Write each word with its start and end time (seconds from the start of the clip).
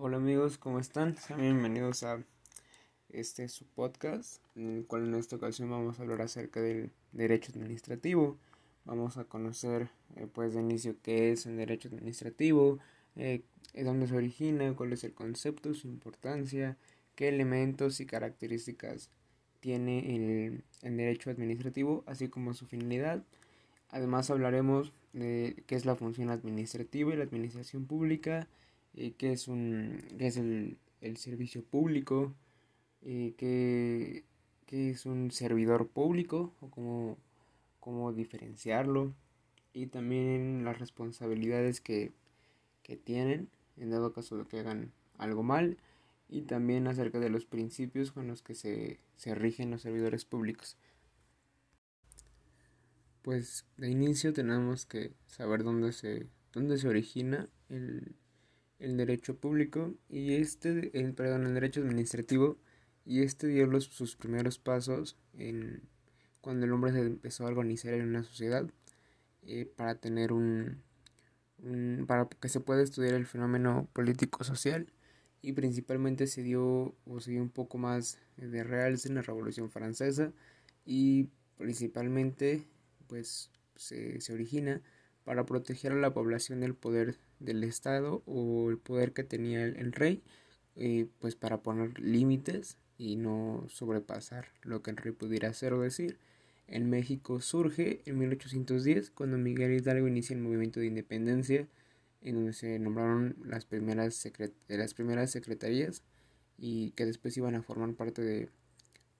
Hola 0.00 0.18
amigos, 0.18 0.58
¿cómo 0.58 0.78
están? 0.78 1.16
Sean 1.16 1.40
bienvenidos 1.40 2.04
a 2.04 2.22
este 3.08 3.48
su 3.48 3.64
podcast, 3.64 4.40
en 4.54 4.76
el 4.76 4.86
cual 4.86 5.08
en 5.08 5.16
esta 5.16 5.34
ocasión 5.34 5.70
vamos 5.70 5.98
a 5.98 6.02
hablar 6.02 6.22
acerca 6.22 6.60
del 6.60 6.92
derecho 7.10 7.50
administrativo. 7.50 8.38
Vamos 8.84 9.16
a 9.16 9.24
conocer, 9.24 9.88
eh, 10.14 10.28
pues, 10.32 10.54
de 10.54 10.60
inicio 10.60 10.94
qué 11.02 11.32
es 11.32 11.46
el 11.46 11.56
derecho 11.56 11.88
administrativo, 11.88 12.78
eh, 13.16 13.42
dónde 13.74 14.06
se 14.06 14.14
origina, 14.14 14.72
cuál 14.76 14.92
es 14.92 15.02
el 15.02 15.14
concepto, 15.14 15.74
su 15.74 15.88
importancia, 15.88 16.76
qué 17.16 17.26
elementos 17.26 17.98
y 17.98 18.06
características 18.06 19.10
tiene 19.58 20.14
el, 20.14 20.62
el 20.82 20.96
derecho 20.96 21.30
administrativo, 21.30 22.04
así 22.06 22.28
como 22.28 22.54
su 22.54 22.66
finalidad. 22.66 23.24
Además 23.90 24.30
hablaremos 24.30 24.92
de 25.12 25.64
qué 25.66 25.74
es 25.74 25.84
la 25.84 25.96
función 25.96 26.30
administrativa 26.30 27.12
y 27.12 27.16
la 27.16 27.24
administración 27.24 27.86
pública, 27.86 28.46
eh, 28.98 29.14
qué 29.16 29.30
es, 29.30 29.46
un, 29.46 30.02
qué 30.18 30.26
es 30.26 30.36
el, 30.36 30.76
el 31.00 31.16
servicio 31.18 31.62
público, 31.62 32.34
eh, 33.02 33.32
qué, 33.38 34.24
qué, 34.66 34.90
es 34.90 35.06
un 35.06 35.30
servidor 35.30 35.86
público 35.86 36.52
o 36.60 36.68
cómo, 36.68 37.16
cómo 37.78 38.12
diferenciarlo 38.12 39.14
y 39.72 39.86
también 39.86 40.64
las 40.64 40.80
responsabilidades 40.80 41.80
que, 41.80 42.10
que 42.82 42.96
tienen 42.96 43.48
en 43.76 43.90
dado 43.90 44.12
caso 44.12 44.36
de 44.36 44.44
que 44.46 44.58
hagan 44.58 44.90
algo 45.16 45.44
mal 45.44 45.78
y 46.28 46.42
también 46.42 46.88
acerca 46.88 47.20
de 47.20 47.30
los 47.30 47.46
principios 47.46 48.10
con 48.10 48.26
los 48.26 48.42
que 48.42 48.56
se, 48.56 48.98
se 49.16 49.32
rigen 49.36 49.70
los 49.70 49.82
servidores 49.82 50.24
públicos. 50.24 50.76
Pues 53.22 53.64
de 53.76 53.90
inicio 53.90 54.32
tenemos 54.32 54.86
que 54.86 55.12
saber 55.28 55.62
dónde 55.62 55.92
se, 55.92 56.26
dónde 56.52 56.78
se 56.78 56.88
origina 56.88 57.48
el, 57.68 58.16
el 58.78 58.96
derecho 58.96 59.36
público 59.36 59.94
y 60.08 60.34
este, 60.34 60.90
el, 60.98 61.14
perdón, 61.14 61.46
el 61.46 61.54
derecho 61.54 61.80
administrativo 61.80 62.58
y 63.04 63.22
este 63.22 63.48
dio 63.48 63.66
los, 63.66 63.84
sus 63.84 64.16
primeros 64.16 64.58
pasos 64.58 65.16
en 65.34 65.82
cuando 66.40 66.66
el 66.66 66.72
hombre 66.72 66.92
se 66.92 67.00
empezó 67.00 67.44
a 67.44 67.48
organizar 67.48 67.94
en 67.94 68.08
una 68.08 68.22
sociedad 68.22 68.68
eh, 69.42 69.66
para 69.76 69.96
tener 69.96 70.32
un, 70.32 70.82
un, 71.62 72.04
para 72.06 72.28
que 72.28 72.48
se 72.48 72.60
pueda 72.60 72.82
estudiar 72.82 73.14
el 73.14 73.26
fenómeno 73.26 73.88
político 73.92 74.44
social 74.44 74.92
y 75.42 75.52
principalmente 75.52 76.26
se 76.26 76.42
dio 76.42 76.94
o 77.06 77.20
se 77.20 77.32
dio 77.32 77.42
un 77.42 77.50
poco 77.50 77.78
más 77.78 78.18
de 78.36 78.64
realce 78.64 79.08
en 79.08 79.16
la 79.16 79.22
Revolución 79.22 79.70
Francesa 79.70 80.32
y 80.84 81.28
principalmente 81.56 82.66
pues 83.06 83.50
se, 83.76 84.20
se 84.20 84.32
origina 84.32 84.82
para 85.24 85.46
proteger 85.46 85.92
a 85.92 85.96
la 85.96 86.12
población 86.12 86.60
del 86.60 86.74
poder 86.74 87.18
del 87.40 87.64
Estado 87.64 88.22
o 88.26 88.70
el 88.70 88.78
poder 88.78 89.12
que 89.12 89.24
tenía 89.24 89.64
el, 89.64 89.92
rey, 89.92 90.22
eh, 90.76 91.06
pues 91.18 91.34
para 91.36 91.62
poner 91.62 91.98
límites 92.00 92.78
y 92.96 93.16
no 93.16 93.64
sobrepasar 93.68 94.48
lo 94.62 94.82
que 94.82 94.90
el 94.90 94.96
rey 94.96 95.12
pudiera 95.12 95.48
hacer 95.48 95.72
o 95.72 95.80
decir. 95.80 96.18
En 96.66 96.90
México 96.90 97.40
surge 97.40 98.02
en 98.04 98.18
1810 98.18 99.10
cuando 99.10 99.38
Miguel 99.38 99.72
Hidalgo 99.72 100.06
inicia 100.08 100.34
el 100.34 100.42
movimiento 100.42 100.80
de 100.80 100.86
independencia 100.86 101.68
en 102.20 102.34
donde 102.34 102.52
se 102.52 102.78
nombraron 102.78 103.36
las 103.44 103.64
primeras, 103.64 104.28
las 104.68 104.94
primeras 104.94 105.30
secretarías 105.30 106.02
y 106.58 106.90
que 106.92 107.06
después 107.06 107.36
iban 107.36 107.54
a 107.54 107.62
formar 107.62 107.94
parte 107.94 108.22
de, 108.22 108.50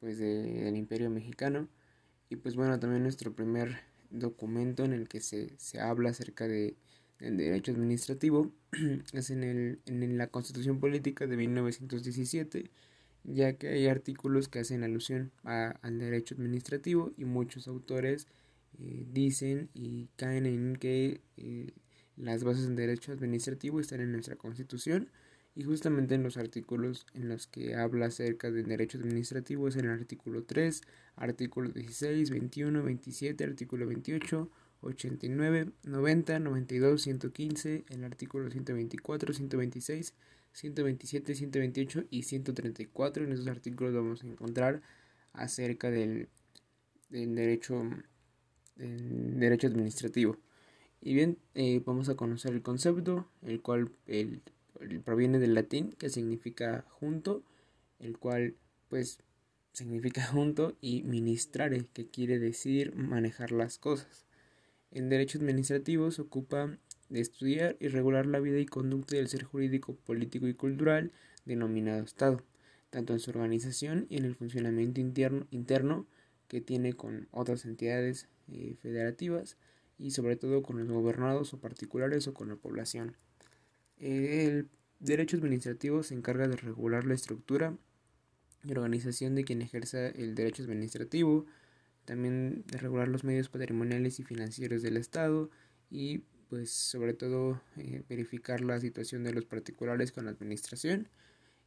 pues 0.01 0.19
de, 0.19 0.65
del 0.65 0.77
imperio 0.77 1.09
mexicano 1.11 1.69
y 2.29 2.37
pues 2.37 2.57
bueno 2.57 2.79
también 2.79 3.03
nuestro 3.03 3.33
primer 3.35 3.79
documento 4.11 4.85
en 4.85 4.93
el 4.93 5.09
que 5.09 5.21
se, 5.21 5.57
se 5.59 5.81
habla 5.81 6.11
acerca 6.11 6.49
de, 6.49 6.77
del 7.19 7.37
derecho 7.37 7.73
administrativo 7.73 8.53
es 9.13 9.31
en, 9.31 9.45
el, 9.45 9.81
en 9.87 10.19
la 10.19 10.29
Constitución 10.29 10.81
Política 10.81 11.27
de 11.27 11.37
1917, 11.37 12.71
ya 13.25 13.55
que 13.55 13.69
hay 13.69 13.87
artículos 13.87 14.49
que 14.49 14.61
hacen 14.61 14.85
alusión 14.85 15.33
a, 15.45 15.71
al 15.83 15.99
derecho 15.99 16.35
administrativo 16.35 17.13
y 17.17 17.25
muchos 17.25 17.69
autores 17.69 18.27
eh, 18.79 19.05
dicen 19.13 19.71
y 19.75 20.09
caen 20.17 20.47
en 20.47 20.77
que 20.77 21.21
eh, 21.37 21.73
las 22.17 22.45
bases 22.45 22.67
del 22.67 22.77
derecho 22.77 23.13
administrativo 23.13 23.81
están 23.81 24.01
en 24.01 24.13
nuestra 24.13 24.37
Constitución 24.37 25.11
y 25.55 25.65
justamente 25.65 26.15
en 26.15 26.23
los 26.23 26.37
artículos 26.37 27.05
en 27.15 27.29
los 27.29 27.49
que 27.49 27.75
habla 27.75 28.07
acerca 28.07 28.51
del 28.51 28.67
derecho 28.67 28.99
administrativo 28.99 29.67
es 29.67 29.75
en 29.75 29.87
el 29.87 29.91
artículo 29.91 30.45
3, 30.45 30.83
artículo 31.17 31.71
16, 31.71 32.31
21, 32.31 32.83
27, 32.85 33.43
artículo 33.43 33.87
28, 33.89 34.49
89, 34.81 35.71
90, 35.85 36.39
92, 36.39 37.03
115, 37.03 37.85
el 37.89 38.05
artículo 38.05 38.51
124, 38.51 39.33
126, 39.33 40.15
127, 40.53 41.35
128 41.35 42.05
y 42.11 42.23
134. 42.23 43.25
En 43.25 43.33
esos 43.33 43.49
artículos 43.49 43.95
vamos 43.95 44.23
a 44.23 44.27
encontrar 44.27 44.83
acerca 45.33 45.91
del, 45.91 46.29
del 47.11 47.35
derecho, 47.35 47.83
del 48.77 49.39
derecho 49.39 49.67
administrativo. 49.67 50.37
Y 51.01 51.15
bien, 51.15 51.39
eh, 51.55 51.81
vamos 51.85 52.09
a 52.09 52.17
conocer 52.17 52.53
el 52.53 52.63
concepto, 52.63 53.29
el 53.43 53.61
cual 53.63 53.93
el 54.07 54.43
proviene 55.05 55.39
del 55.39 55.55
latín 55.55 55.93
que 55.93 56.09
significa 56.09 56.85
junto, 56.89 57.43
el 57.99 58.19
cual 58.19 58.55
pues 58.89 59.19
significa 59.73 60.25
junto 60.27 60.77
y 60.81 61.03
ministrare, 61.03 61.87
que 61.93 62.09
quiere 62.09 62.39
decir 62.39 62.95
manejar 62.95 63.53
las 63.53 63.79
cosas. 63.79 64.28
En 64.91 65.09
derecho 65.09 65.39
administrativo 65.39 66.11
se 66.11 66.23
ocupa 66.23 66.79
de 67.09 67.21
estudiar 67.21 67.77
y 67.81 67.89
regular 67.89 68.27
la 68.27 68.41
vida 68.41 68.59
y 68.59 68.67
conducta 68.67 69.17
del 69.17 69.29
ser 69.29 69.45
jurídico, 69.45 69.95
político 69.97 70.47
y 70.49 70.55
cultural 70.55 71.13
denominado 71.45 72.03
Estado, 72.03 72.43
tanto 72.91 73.13
en 73.13 73.21
su 73.21 73.31
organización 73.31 74.07
y 74.09 74.17
en 74.19 74.25
el 74.25 74.35
funcionamiento 74.35 75.01
interno, 75.01 75.47
interno 75.51 76.07
que 76.49 76.61
tiene 76.61 76.95
con 76.95 77.29
otras 77.31 77.65
entidades 77.65 78.29
eh, 78.51 78.77
federativas 78.81 79.57
y 79.99 80.13
sobre 80.13 80.37
todo 80.37 80.63
con 80.63 80.79
los 80.79 80.89
gobernados 80.89 81.53
o 81.53 81.61
particulares 81.61 82.27
o 82.29 82.35
con 82.35 82.49
la 82.49 82.57
población. 82.57 83.17
El 83.99 84.69
derecho 85.01 85.37
administrativo 85.37 86.03
se 86.03 86.15
encarga 86.15 86.49
de 86.49 86.57
regular 86.57 87.05
la 87.05 87.15
estructura 87.15 87.77
y 88.65 88.73
organización 88.73 89.35
de 89.35 89.45
quien 89.45 89.63
ejerza 89.63 90.09
el 90.09 90.35
derecho 90.35 90.63
administrativo, 90.63 91.47
también 92.09 92.65
de 92.67 92.79
regular 92.79 93.07
los 93.07 93.23
medios 93.23 93.51
patrimoniales 93.51 94.19
y 94.19 94.25
financieros 94.25 94.81
del 94.81 94.97
Estado 94.97 95.51
y 95.91 96.23
pues 96.49 96.71
sobre 96.71 97.13
todo 97.13 97.61
eh, 97.77 98.03
verificar 98.09 98.63
la 98.63 98.81
situación 98.81 99.25
de 99.25 99.35
los 99.35 99.45
particulares 99.45 100.11
con 100.11 100.25
la 100.25 100.31
administración 100.31 101.11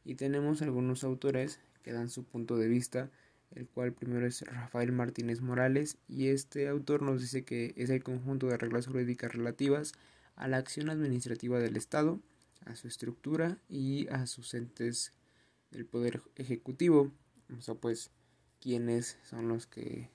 y 0.04 0.16
tenemos 0.16 0.60
algunos 0.60 1.04
autores 1.04 1.60
que 1.84 1.92
dan 1.92 2.10
su 2.10 2.24
punto 2.24 2.56
de 2.56 2.66
vista 2.66 3.08
el 3.52 3.68
cual 3.68 3.92
primero 3.92 4.26
es 4.26 4.40
Rafael 4.42 4.90
Martínez 4.90 5.42
Morales 5.42 5.96
y 6.08 6.26
este 6.26 6.66
autor 6.66 7.02
nos 7.02 7.20
dice 7.20 7.44
que 7.44 7.72
es 7.76 7.88
el 7.90 8.02
conjunto 8.02 8.48
de 8.48 8.56
reglas 8.56 8.88
jurídicas 8.88 9.32
relativas 9.32 9.92
a 10.34 10.48
la 10.48 10.56
acción 10.56 10.90
administrativa 10.90 11.60
del 11.60 11.76
Estado, 11.76 12.18
a 12.64 12.74
su 12.74 12.88
estructura 12.88 13.58
y 13.68 14.08
a 14.08 14.26
sus 14.26 14.54
entes 14.54 15.12
del 15.70 15.86
Poder 15.86 16.20
Ejecutivo. 16.34 17.12
O 17.56 17.60
sea, 17.60 17.74
pues, 17.74 18.10
quiénes 18.60 19.18
son 19.22 19.48
los 19.48 19.66
que 19.66 20.10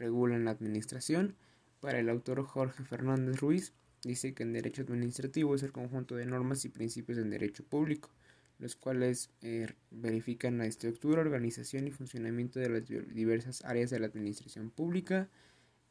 regulan 0.00 0.46
la 0.46 0.50
administración. 0.50 1.36
Para 1.80 2.00
el 2.00 2.08
autor 2.08 2.42
Jorge 2.44 2.82
Fernández 2.82 3.38
Ruiz, 3.40 3.72
dice 4.02 4.34
que 4.34 4.42
en 4.42 4.52
derecho 4.52 4.82
administrativo 4.82 5.54
es 5.54 5.62
el 5.62 5.72
conjunto 5.72 6.16
de 6.16 6.26
normas 6.26 6.64
y 6.64 6.70
principios 6.70 7.18
del 7.18 7.30
derecho 7.30 7.62
público, 7.64 8.10
los 8.58 8.74
cuales 8.74 9.30
eh, 9.42 9.68
verifican 9.90 10.58
la 10.58 10.66
estructura, 10.66 11.20
organización 11.20 11.86
y 11.86 11.90
funcionamiento 11.90 12.58
de 12.58 12.68
las 12.68 12.86
diversas 12.86 13.64
áreas 13.64 13.90
de 13.90 14.00
la 14.00 14.06
administración 14.06 14.70
pública. 14.70 15.28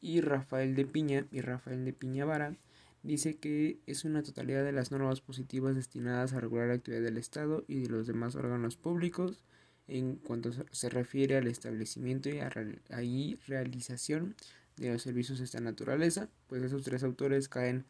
Y 0.01 0.21
Rafael 0.21 0.75
de 0.75 0.85
Piña 0.85 1.25
y 1.31 1.41
Rafael 1.41 1.85
de 1.85 1.93
Piñavara 1.93 2.55
dice 3.03 3.37
que 3.37 3.79
es 3.85 4.05
una 4.05 4.23
totalidad 4.23 4.63
de 4.63 4.71
las 4.71 4.91
normas 4.91 5.21
positivas 5.21 5.75
destinadas 5.75 6.33
a 6.33 6.39
regular 6.39 6.67
la 6.67 6.75
actividad 6.75 7.01
del 7.01 7.17
Estado 7.17 7.63
y 7.67 7.81
de 7.81 7.89
los 7.89 8.07
demás 8.07 8.35
órganos 8.35 8.77
públicos 8.77 9.44
en 9.89 10.15
cuanto 10.18 10.51
se 10.71 10.89
refiere 10.89 11.38
al 11.38 11.47
establecimiento 11.47 12.30
y 12.30 12.39
a 12.39 12.50
realización 12.50 14.36
de 14.77 14.94
los 14.94 15.01
servicios 15.01 15.39
de 15.39 15.45
esta 15.45 15.59
naturaleza, 15.59 16.30
pues 16.47 16.63
esos 16.63 16.83
tres 16.83 17.03
autores 17.03 17.50
caen 17.50 17.86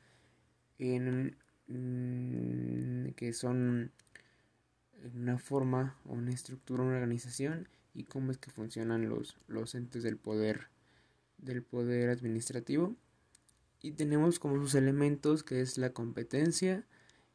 en 0.80 1.36
mm, 1.68 3.12
que 3.12 3.34
son 3.34 3.92
una 5.14 5.38
forma 5.38 5.98
o 6.06 6.14
una 6.14 6.32
estructura, 6.32 6.84
una 6.84 6.96
organización 6.96 7.68
y 7.94 8.06
cómo 8.06 8.32
es 8.32 8.38
que 8.38 8.50
funcionan 8.50 9.10
los, 9.10 9.38
los 9.48 9.76
entes 9.76 10.04
del 10.04 10.18
poder 10.18 10.70
del 11.38 11.64
poder 11.64 12.10
administrativo. 12.10 12.96
Y 13.82 13.92
tenemos 13.92 14.40
como 14.40 14.58
sus 14.58 14.76
elementos 14.76 15.44
que 15.44 15.62
es 15.62 15.78
la 15.78 15.92
competencia, 15.92 16.86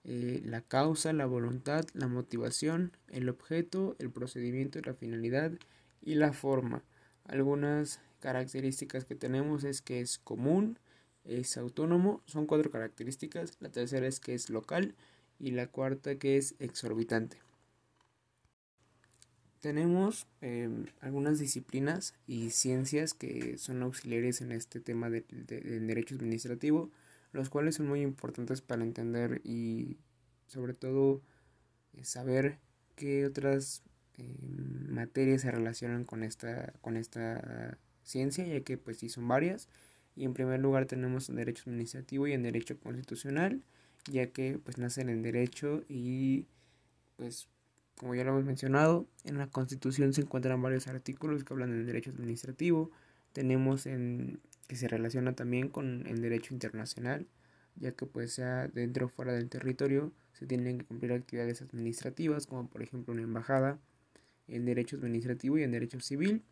eh, 0.05 0.43
la 0.45 0.61
causa, 0.61 1.13
la 1.13 1.27
voluntad, 1.27 1.87
la 1.95 2.09
motivación, 2.09 2.93
el 3.09 3.29
objeto, 3.29 3.97
el 3.99 4.11
procedimiento, 4.11 4.81
la 4.83 4.95
finalidad 4.95 5.53
y 6.03 6.17
la 6.17 6.33
forma. 6.33 6.83
Algunas 7.25 8.01
características 8.21 9.07
que 9.07 9.15
tenemos 9.15 9.65
es 9.65 9.81
que 9.81 10.01
es 10.01 10.19
común, 10.19 10.79
es 11.25 11.57
autónomo, 11.57 12.23
son 12.27 12.47
cuatro 12.47 12.71
características, 12.71 13.57
la 13.61 13.71
tercera 13.71 14.07
es 14.07 14.21
que 14.21 14.35
es 14.35 14.51
local 14.51 14.95
y 15.39 15.53
la 15.53 15.69
cuarta 15.69 16.17
que 16.17 16.37
es 16.37 16.55
exorbitante. 16.59 17.39
Tenemos 19.61 20.27
em, 20.43 20.85
algunas 21.01 21.39
disciplinas 21.39 22.13
y 22.27 22.51
ciencias 22.51 23.15
que 23.15 23.57
son 23.57 23.83
auxiliares 23.83 24.43
en 24.43 24.53
este 24.53 24.81
tema 24.81 25.09
del 25.09 25.25
derecho 25.87 26.15
administrativo, 26.17 26.91
los 27.35 27.51
cuales 27.51 27.75
son 27.75 27.89
muy 27.89 28.01
importantes 28.01 28.63
para 28.63 28.83
entender 28.83 29.41
y 29.45 29.99
sobre 30.47 30.73
todo 30.73 31.21
eh, 31.93 32.05
saber 32.05 32.59
qué 32.95 33.27
otras 33.27 33.83
em, 34.17 34.89
materias 34.95 35.43
se 35.43 35.51
relacionan 35.51 36.05
con 36.05 36.23
esta, 36.23 36.73
con 36.81 36.97
esta 36.97 37.77
ciencia, 38.05 38.47
ya 38.47 38.61
que 38.63 38.79
pues 38.79 38.99
sí 38.99 39.09
son 39.09 39.27
varias. 39.29 39.69
Y 40.17 40.25
en 40.25 40.33
primer 40.33 40.61
lugar 40.61 40.87
tenemos 40.87 41.29
en 41.29 41.37
derecho 41.37 41.65
administrativo 41.67 42.29
y 42.29 42.33
en 42.33 42.45
derecho 42.45 42.79
constitucional, 42.79 43.63
ya 44.11 44.29
que 44.29 44.61
pues 44.65 44.79
nacen 44.79 45.09
en 45.09 45.23
derecho 45.23 45.83
y 45.89 46.47
pues 47.17 47.49
como 47.97 48.15
ya 48.15 48.25
lo 48.25 48.31
hemos 48.31 48.45
mencionado, 48.45 49.09
en 49.25 49.39
la 49.39 49.49
Constitución 49.49 50.13
se 50.13 50.23
encuentran 50.23 50.63
varios 50.63 50.87
artículos 50.89 51.45
que 51.45 51.53
hablan 51.53 51.71
del 51.71 51.87
derecho 51.87 52.11
administrativo. 52.11 52.91
Tenemos 53.33 53.87
en 53.87 54.41
que 54.67 54.77
se 54.77 54.89
relaciona 54.89 55.35
también 55.35 55.69
con 55.69 56.07
el 56.07 56.21
derecho 56.21 56.55
internacional, 56.55 57.27
ya 57.77 57.93
que 57.93 58.07
pues 58.07 58.33
sea 58.33 58.69
dentro 58.69 59.07
o 59.07 59.09
fuera 59.09 59.33
del 59.33 59.49
territorio 59.49 60.13
se 60.33 60.47
tienen 60.47 60.79
que 60.79 60.85
cumplir 60.85 61.13
actividades 61.13 61.63
administrativas, 61.63 62.47
como 62.47 62.69
por 62.69 62.83
ejemplo 62.83 63.13
una 63.15 63.23
embajada, 63.23 63.79
en 64.49 64.65
derecho 64.65 64.97
administrativo 64.97 65.59
y 65.59 65.63
en 65.63 65.73
derecho 65.73 66.01
civil, 66.01 66.43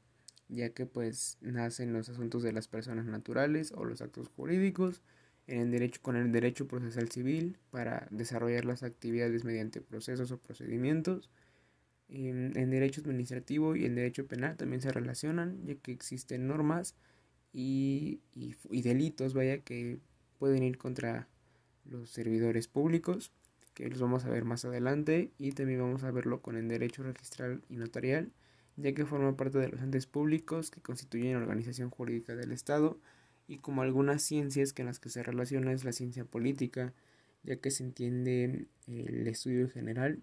ya 0.49 0.71
que 0.71 0.87
pues 0.87 1.39
nacen 1.41 1.93
los 1.93 2.09
asuntos 2.09 2.43
de 2.43 2.53
las 2.53 2.69
personas 2.69 3.07
naturales 3.07 3.73
o 3.73 3.85
los 3.85 4.01
actos 4.03 4.29
jurídicos, 4.29 5.03
en 5.47 5.61
el 5.61 5.71
derecho 5.71 6.01
con 6.03 6.17
el 6.17 6.31
derecho 6.31 6.69
procesal 6.69 7.11
civil 7.11 7.59
para 7.71 8.07
desarrollar 8.11 8.65
las 8.65 8.83
actividades 8.83 9.45
mediante 9.45 9.81
procesos 9.81 10.31
o 10.31 10.39
procedimientos. 10.39 11.31
En, 12.09 12.53
derecho 12.71 13.01
administrativo 13.01 13.75
y 13.75 13.87
en 13.87 13.95
derecho 13.95 14.27
penal 14.27 14.57
también 14.57 14.83
se 14.83 14.93
relacionan, 14.93 15.65
ya 15.65 15.75
que 15.77 15.93
existen 15.93 16.47
normas 16.47 16.95
y, 17.53 18.21
y, 18.35 18.83
delitos, 18.83 19.35
vaya, 19.35 19.59
que 19.59 19.99
pueden 20.39 20.63
ir 20.63 20.79
contra 20.79 21.29
los 21.85 22.11
servidores 22.11 22.69
públicos, 22.69 23.33
que 23.75 23.89
los 23.89 24.01
vamos 24.01 24.25
a 24.25 24.31
ver 24.31 24.45
más 24.45 24.65
adelante, 24.65 25.31
y 25.39 25.53
también 25.53 25.81
vamos 25.81 26.03
a 26.05 26.11
verlo 26.11 26.41
con 26.41 26.57
el 26.57 26.69
derecho 26.69 27.03
registral 27.03 27.63
y 27.69 27.77
notarial, 27.77 28.33
ya 28.77 28.95
que 28.95 29.05
forma 29.05 29.37
parte 29.37 29.59
de 29.59 29.69
los 29.69 29.81
entes 29.81 30.07
públicos 30.07 30.71
que 30.71 30.81
constituyen 30.81 31.35
la 31.35 31.41
organización 31.41 31.91
jurídica 31.91 32.35
del 32.35 32.53
Estado 32.53 32.99
y 33.47 33.59
como 33.59 33.83
algunas 33.83 34.23
ciencias 34.23 34.73
que 34.73 34.83
en 34.83 34.87
las 34.87 34.99
que 34.99 35.11
se 35.11 35.23
relaciona 35.23 35.73
es 35.73 35.85
la 35.85 35.93
ciencia 35.93 36.25
política, 36.25 36.95
ya 37.43 37.57
que 37.57 37.71
se 37.71 37.85
entiende 37.85 38.67
el 38.87 39.27
estudio 39.27 39.69
general 39.69 40.23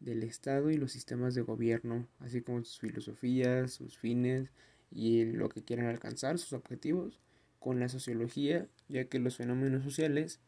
del 0.00 0.24
Estado 0.24 0.70
y 0.70 0.76
los 0.76 0.92
sistemas 0.92 1.34
de 1.34 1.42
gobierno, 1.42 2.08
así 2.18 2.40
como 2.40 2.64
sus 2.64 2.80
filosofías, 2.80 3.72
sus 3.72 3.98
fines 3.98 4.50
y 4.90 5.24
lo 5.24 5.48
que 5.48 5.62
quieren 5.62 5.86
alcanzar, 5.86 6.38
sus 6.38 6.52
objetivos, 6.52 7.20
con 7.58 7.80
la 7.80 7.88
sociología, 7.88 8.66
ya 8.88 9.04
que 9.06 9.18
los 9.18 9.36
fenómenos 9.36 9.82
sociales 9.82 10.40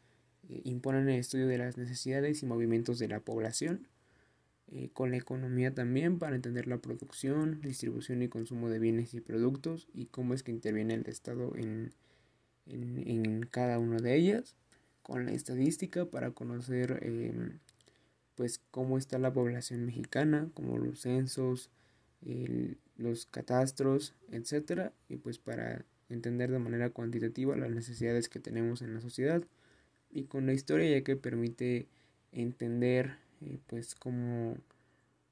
eh, 0.48 0.60
imponen 0.64 1.08
el 1.08 1.18
estudio 1.18 1.46
de 1.46 1.58
las 1.58 1.76
necesidades 1.76 2.42
y 2.42 2.46
movimientos 2.46 2.98
de 2.98 3.08
la 3.08 3.20
población, 3.20 3.88
eh, 4.72 4.90
con 4.92 5.10
la 5.10 5.16
economía 5.16 5.74
también 5.74 6.18
para 6.18 6.36
entender 6.36 6.68
la 6.68 6.78
producción, 6.78 7.60
distribución 7.60 8.22
y 8.22 8.28
consumo 8.28 8.68
de 8.68 8.78
bienes 8.78 9.14
y 9.14 9.20
productos 9.20 9.88
y 9.92 10.06
cómo 10.06 10.32
es 10.32 10.44
que 10.44 10.52
interviene 10.52 10.94
el 10.94 11.08
Estado 11.08 11.56
en, 11.56 11.92
en, 12.66 13.42
cada 13.50 13.80
una 13.80 13.98
de 13.98 14.14
ellas, 14.14 14.54
con 15.02 15.26
la 15.26 15.32
estadística 15.32 16.04
para 16.04 16.30
conocer 16.30 17.00
em, 17.02 17.58
pues 18.36 18.60
cómo 18.70 18.96
está 18.96 19.18
la 19.18 19.32
población 19.32 19.84
mexicana, 19.84 20.48
como 20.54 20.78
los 20.78 21.00
censos, 21.00 21.70
los 23.00 23.26
catastros, 23.26 24.14
etcétera, 24.30 24.92
y 25.08 25.16
pues 25.16 25.38
para 25.38 25.84
entender 26.08 26.50
de 26.50 26.58
manera 26.58 26.90
cuantitativa 26.90 27.56
las 27.56 27.70
necesidades 27.70 28.28
que 28.28 28.40
tenemos 28.40 28.82
en 28.82 28.94
la 28.94 29.00
sociedad 29.00 29.42
y 30.10 30.24
con 30.24 30.46
la 30.46 30.52
historia 30.52 30.90
ya 30.90 31.02
que 31.02 31.16
permite 31.16 31.88
entender 32.32 33.16
eh, 33.40 33.58
pues 33.66 33.94
cómo, 33.94 34.56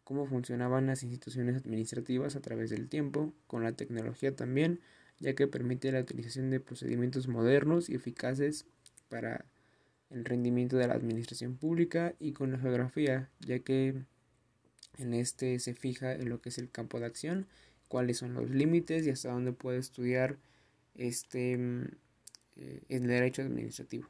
cómo 0.04 0.26
funcionaban 0.26 0.86
las 0.86 1.02
instituciones 1.02 1.56
administrativas 1.56 2.36
a 2.36 2.40
través 2.40 2.70
del 2.70 2.88
tiempo, 2.88 3.32
con 3.46 3.62
la 3.64 3.72
tecnología 3.72 4.34
también, 4.34 4.80
ya 5.18 5.34
que 5.34 5.46
permite 5.46 5.92
la 5.92 6.00
utilización 6.00 6.50
de 6.50 6.60
procedimientos 6.60 7.28
modernos 7.28 7.90
y 7.90 7.96
eficaces 7.96 8.66
para 9.08 9.44
el 10.10 10.24
rendimiento 10.24 10.76
de 10.76 10.86
la 10.86 10.94
administración 10.94 11.56
pública 11.56 12.14
y 12.18 12.32
con 12.32 12.52
la 12.52 12.58
geografía, 12.58 13.28
ya 13.40 13.58
que 13.58 14.04
en 14.98 15.14
este 15.14 15.58
se 15.60 15.74
fija 15.74 16.12
en 16.12 16.28
lo 16.28 16.40
que 16.40 16.50
es 16.50 16.58
el 16.58 16.70
campo 16.70 17.00
de 17.00 17.06
acción, 17.06 17.46
cuáles 17.88 18.18
son 18.18 18.34
los 18.34 18.50
límites 18.50 19.06
y 19.06 19.10
hasta 19.10 19.32
dónde 19.32 19.52
puede 19.52 19.78
estudiar 19.78 20.36
este 20.94 21.56
mm, 21.56 21.84
eh, 22.56 22.82
el 22.88 23.06
derecho 23.06 23.42
administrativo. 23.42 24.08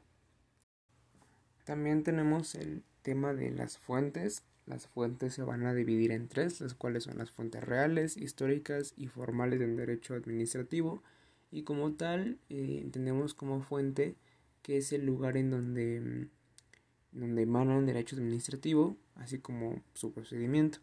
También 1.63 2.03
tenemos 2.03 2.55
el 2.55 2.83
tema 3.03 3.33
de 3.33 3.51
las 3.51 3.77
fuentes. 3.77 4.43
Las 4.65 4.87
fuentes 4.87 5.33
se 5.35 5.43
van 5.43 5.65
a 5.65 5.73
dividir 5.73 6.11
en 6.11 6.27
tres, 6.27 6.59
las 6.61 6.73
cuales 6.73 7.03
son 7.03 7.17
las 7.17 7.31
fuentes 7.31 7.63
reales, 7.63 8.17
históricas 8.17 8.93
y 8.97 9.07
formales 9.07 9.59
del 9.59 9.77
derecho 9.77 10.15
administrativo. 10.15 11.03
Y 11.51 11.63
como 11.63 11.93
tal, 11.93 12.39
eh, 12.49 12.79
entendemos 12.81 13.33
como 13.33 13.61
fuente 13.61 14.15
que 14.63 14.77
es 14.77 14.91
el 14.93 15.05
lugar 15.05 15.37
en 15.37 15.51
donde, 15.51 16.01
mm, 16.01 17.19
donde 17.19 17.43
el 17.43 17.85
derecho 17.85 18.15
administrativo, 18.15 18.97
así 19.19 19.39
como 19.39 19.81
su 19.93 20.11
procedimiento. 20.11 20.79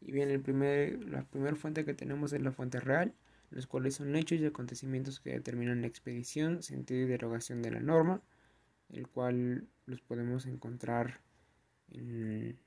Y 0.00 0.12
bien, 0.12 0.30
el 0.30 0.40
primer, 0.40 1.02
la 1.08 1.24
primera 1.24 1.56
fuente 1.56 1.84
que 1.84 1.94
tenemos 1.94 2.32
es 2.32 2.42
la 2.42 2.52
fuente 2.52 2.80
real, 2.80 3.14
los 3.50 3.66
cuales 3.66 3.94
son 3.94 4.14
hechos 4.16 4.40
y 4.40 4.46
acontecimientos 4.46 5.20
que 5.20 5.30
determinan 5.30 5.80
la 5.80 5.86
expedición, 5.86 6.62
sentido 6.62 7.02
y 7.02 7.08
derogación 7.08 7.62
de 7.62 7.70
la 7.70 7.80
norma, 7.80 8.20
el 8.90 9.08
cual 9.08 9.66
los 9.86 10.00
podemos 10.00 10.46
encontrar 10.46 11.20
en, 11.90 12.58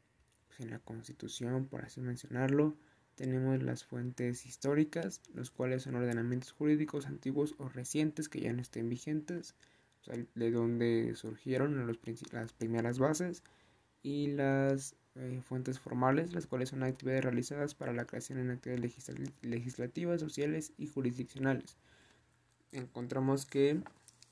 pues, 0.48 0.70
la 0.70 0.80
Constitución, 0.80 1.68
por 1.68 1.84
así 1.84 2.02
mencionarlo. 2.02 2.76
Tenemos 3.16 3.62
las 3.62 3.84
fuentes 3.84 4.46
históricas, 4.46 5.22
los 5.34 5.52
cuales 5.52 5.84
son 5.84 5.96
ordenamientos 5.96 6.54
jurídicos 6.54 7.06
antiguos 7.06 7.56
o 7.58 7.68
recientes 7.68 8.30
que 8.30 8.40
ya 8.40 8.54
no 8.54 8.62
estén 8.62 8.88
vigentes, 8.90 9.56
de 10.36 10.52
donde 10.52 11.14
surgieron 11.16 11.86
las 11.86 12.54
primeras 12.54 13.00
bases, 13.00 13.44
y 14.04 14.28
las 14.28 14.96
eh, 15.16 15.42
fuentes 15.44 15.80
formales, 15.80 16.34
las 16.34 16.48
cuales 16.48 16.70
son 16.70 16.84
actividades 16.84 17.26
realizadas 17.26 17.76
para 17.76 17.94
la 17.94 18.06
creación 18.06 18.40
en 18.40 18.52
actividades 18.52 19.34
legislativas, 19.42 20.22
sociales 20.22 20.72
y 20.78 20.88
jurisdiccionales. 20.88 21.78
Encontramos 22.72 23.46
que 23.46 23.82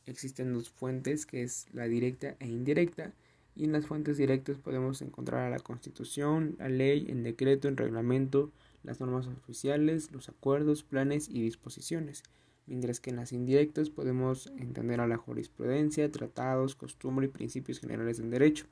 existen 0.05 0.53
dos 0.53 0.69
fuentes, 0.69 1.25
que 1.25 1.43
es 1.43 1.65
la 1.73 1.85
directa 1.85 2.35
e 2.39 2.47
indirecta, 2.47 3.13
y 3.55 3.65
en 3.65 3.71
las 3.71 3.87
fuentes 3.87 4.17
directas 4.17 4.59
podemos 4.59 5.01
encontrar 5.01 5.47
a 5.47 5.49
la 5.49 5.59
Constitución, 5.59 6.55
la 6.59 6.69
ley, 6.69 7.07
el 7.09 7.23
decreto, 7.23 7.67
el 7.67 7.75
reglamento, 7.75 8.51
las 8.83 8.99
normas 8.99 9.27
oficiales, 9.27 10.11
los 10.11 10.29
acuerdos, 10.29 10.83
planes 10.83 11.27
y 11.27 11.41
disposiciones, 11.41 12.23
mientras 12.67 12.99
que 12.99 13.09
en 13.09 13.15
las 13.15 13.33
indirectas 13.33 13.89
podemos 13.89 14.47
entender 14.57 15.01
a 15.01 15.07
la 15.07 15.17
jurisprudencia, 15.17 16.11
tratados, 16.11 16.75
costumbre 16.75 17.25
y 17.25 17.29
principios 17.29 17.79
generales 17.79 18.19
del 18.19 18.29
derecho. 18.29 18.67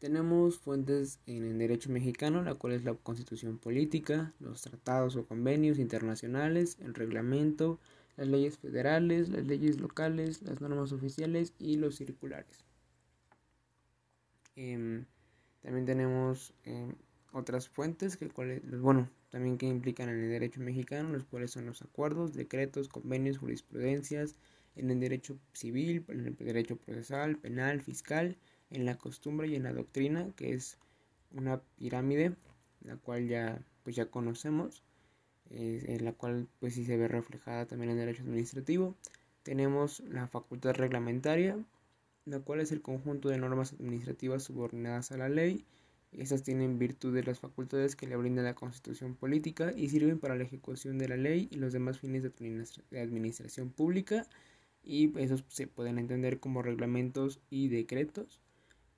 Tenemos 0.00 0.58
fuentes 0.58 1.20
en 1.26 1.44
el 1.44 1.58
derecho 1.58 1.90
mexicano, 1.90 2.42
la 2.42 2.54
cual 2.54 2.72
es 2.72 2.84
la 2.84 2.94
constitución 2.94 3.58
política, 3.58 4.32
los 4.40 4.62
tratados 4.62 5.14
o 5.16 5.26
convenios 5.26 5.78
internacionales, 5.78 6.78
el 6.80 6.94
reglamento, 6.94 7.78
las 8.16 8.26
leyes 8.26 8.56
federales, 8.56 9.28
las 9.28 9.44
leyes 9.44 9.78
locales, 9.78 10.40
las 10.40 10.62
normas 10.62 10.92
oficiales 10.92 11.52
y 11.58 11.76
los 11.76 11.96
circulares. 11.96 12.64
Em, 14.56 15.04
también 15.60 15.84
tenemos 15.84 16.54
em, 16.64 16.94
otras 17.32 17.68
fuentes 17.68 18.16
que 18.16 18.26
cuales, 18.30 18.62
bueno, 18.80 19.10
también 19.28 19.58
que 19.58 19.66
implican 19.66 20.08
en 20.08 20.18
el 20.24 20.30
derecho 20.30 20.62
mexicano, 20.62 21.10
los 21.10 21.24
cuales 21.24 21.50
son 21.50 21.66
los 21.66 21.82
acuerdos, 21.82 22.32
decretos, 22.32 22.88
convenios, 22.88 23.36
jurisprudencias, 23.36 24.34
en 24.76 24.90
el 24.90 24.98
derecho 24.98 25.38
civil, 25.52 26.06
en 26.08 26.20
el 26.20 26.36
derecho 26.36 26.76
procesal, 26.76 27.36
penal, 27.36 27.82
fiscal, 27.82 28.38
en 28.70 28.84
la 28.84 28.96
costumbre 28.96 29.48
y 29.48 29.56
en 29.56 29.64
la 29.64 29.72
doctrina, 29.72 30.30
que 30.36 30.54
es 30.54 30.78
una 31.32 31.60
pirámide, 31.76 32.34
la 32.82 32.96
cual 32.96 33.28
ya 33.28 33.60
pues 33.82 33.96
ya 33.96 34.06
conocemos, 34.06 34.82
en 35.50 36.04
la 36.04 36.12
cual 36.12 36.48
pues 36.60 36.74
sí 36.74 36.84
se 36.84 36.96
ve 36.96 37.08
reflejada 37.08 37.66
también 37.66 37.90
en 37.90 37.98
el 37.98 38.06
derecho 38.06 38.22
administrativo. 38.22 38.94
Tenemos 39.42 40.00
la 40.00 40.28
facultad 40.28 40.74
reglamentaria, 40.74 41.58
la 42.24 42.40
cual 42.40 42.60
es 42.60 42.72
el 42.72 42.82
conjunto 42.82 43.28
de 43.28 43.38
normas 43.38 43.72
administrativas 43.72 44.44
subordinadas 44.44 45.12
a 45.12 45.16
la 45.16 45.28
ley. 45.28 45.64
Estas 46.12 46.42
tienen 46.42 46.78
virtud 46.78 47.14
de 47.14 47.22
las 47.22 47.40
facultades 47.40 47.96
que 47.96 48.06
le 48.06 48.16
brinda 48.16 48.42
la 48.42 48.54
constitución 48.54 49.14
política 49.14 49.72
y 49.76 49.88
sirven 49.88 50.18
para 50.18 50.36
la 50.36 50.44
ejecución 50.44 50.98
de 50.98 51.08
la 51.08 51.16
ley 51.16 51.48
y 51.50 51.56
los 51.56 51.72
demás 51.72 51.98
fines 51.98 52.22
de 52.22 53.00
administración 53.00 53.70
pública 53.70 54.26
y 54.82 55.16
esos 55.18 55.44
se 55.48 55.66
pueden 55.66 55.98
entender 55.98 56.40
como 56.40 56.62
reglamentos 56.62 57.40
y 57.50 57.68
decretos. 57.68 58.40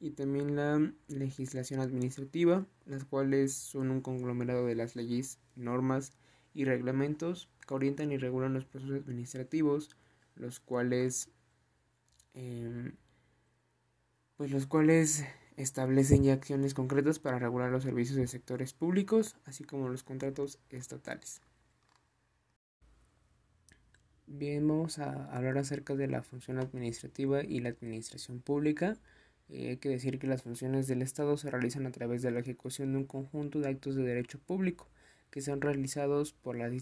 Y 0.02 0.11
también 0.11 0.56
la 0.56 0.92
legislación 1.09 1.80
administrativa, 1.80 2.66
las 2.87 3.04
cuales 3.04 3.54
son 3.54 3.90
un 3.92 4.02
conglomerado 4.02 4.66
de 4.66 4.75
las 4.75 4.97
leyes, 4.97 5.38
normas 5.56 6.12
y 6.54 6.64
reglamentos 6.64 7.49
que 7.66 7.75
orientan 7.75 8.11
y 8.12 8.18
regulan 8.18 8.52
los 8.52 8.64
procesos 8.64 8.97
administrativos, 9.00 9.97
los 10.35 10.59
cuales 10.61 11.30
em, 12.35 12.92
pues 14.37 14.50
los 14.50 14.66
cuales 14.66 15.25
establecen 15.56 16.25
ya 16.25 16.35
acciones 16.35 16.75
concretas 16.75 17.18
para 17.18 17.38
regular 17.38 17.71
los 17.71 17.85
servicios 17.85 18.16
de 18.18 18.26
sectores 18.26 18.75
públicos, 18.75 19.37
así 19.47 19.64
como 19.64 19.88
los 19.88 20.02
contratos 20.02 20.59
estatales. 20.71 21.40
Bien, 24.26 24.66
vamos 24.66 24.99
a 24.99 25.32
hablar 25.32 25.59
acerca 25.59 25.94
de 25.94 26.09
la 26.09 26.23
función 26.23 26.59
administrativa 26.59 27.44
y 27.44 27.61
la 27.61 27.68
administración 27.68 28.40
pública. 28.40 28.97
Eh, 29.52 29.71
hay 29.71 29.76
que 29.76 29.90
decir 29.90 30.18
que 30.18 30.26
las 30.26 30.42
funciones 30.42 30.87
del 30.88 31.02
Estado 31.02 31.37
se 31.37 31.50
realizan 31.50 31.87
a 31.87 31.92
través 31.92 32.23
de 32.23 32.30
la 32.30 32.40
ejecución 32.40 32.92
de 32.92 32.99
un 32.99 33.04
conjunto 33.04 33.61
de 33.61 33.68
actos 33.68 33.94
de 33.94 34.02
derecho 34.02 34.38
público 34.38 34.88
que 35.30 35.40
son 35.40 35.62
realizados 35.62 36.35
por 36.35 36.56
las 36.56 36.73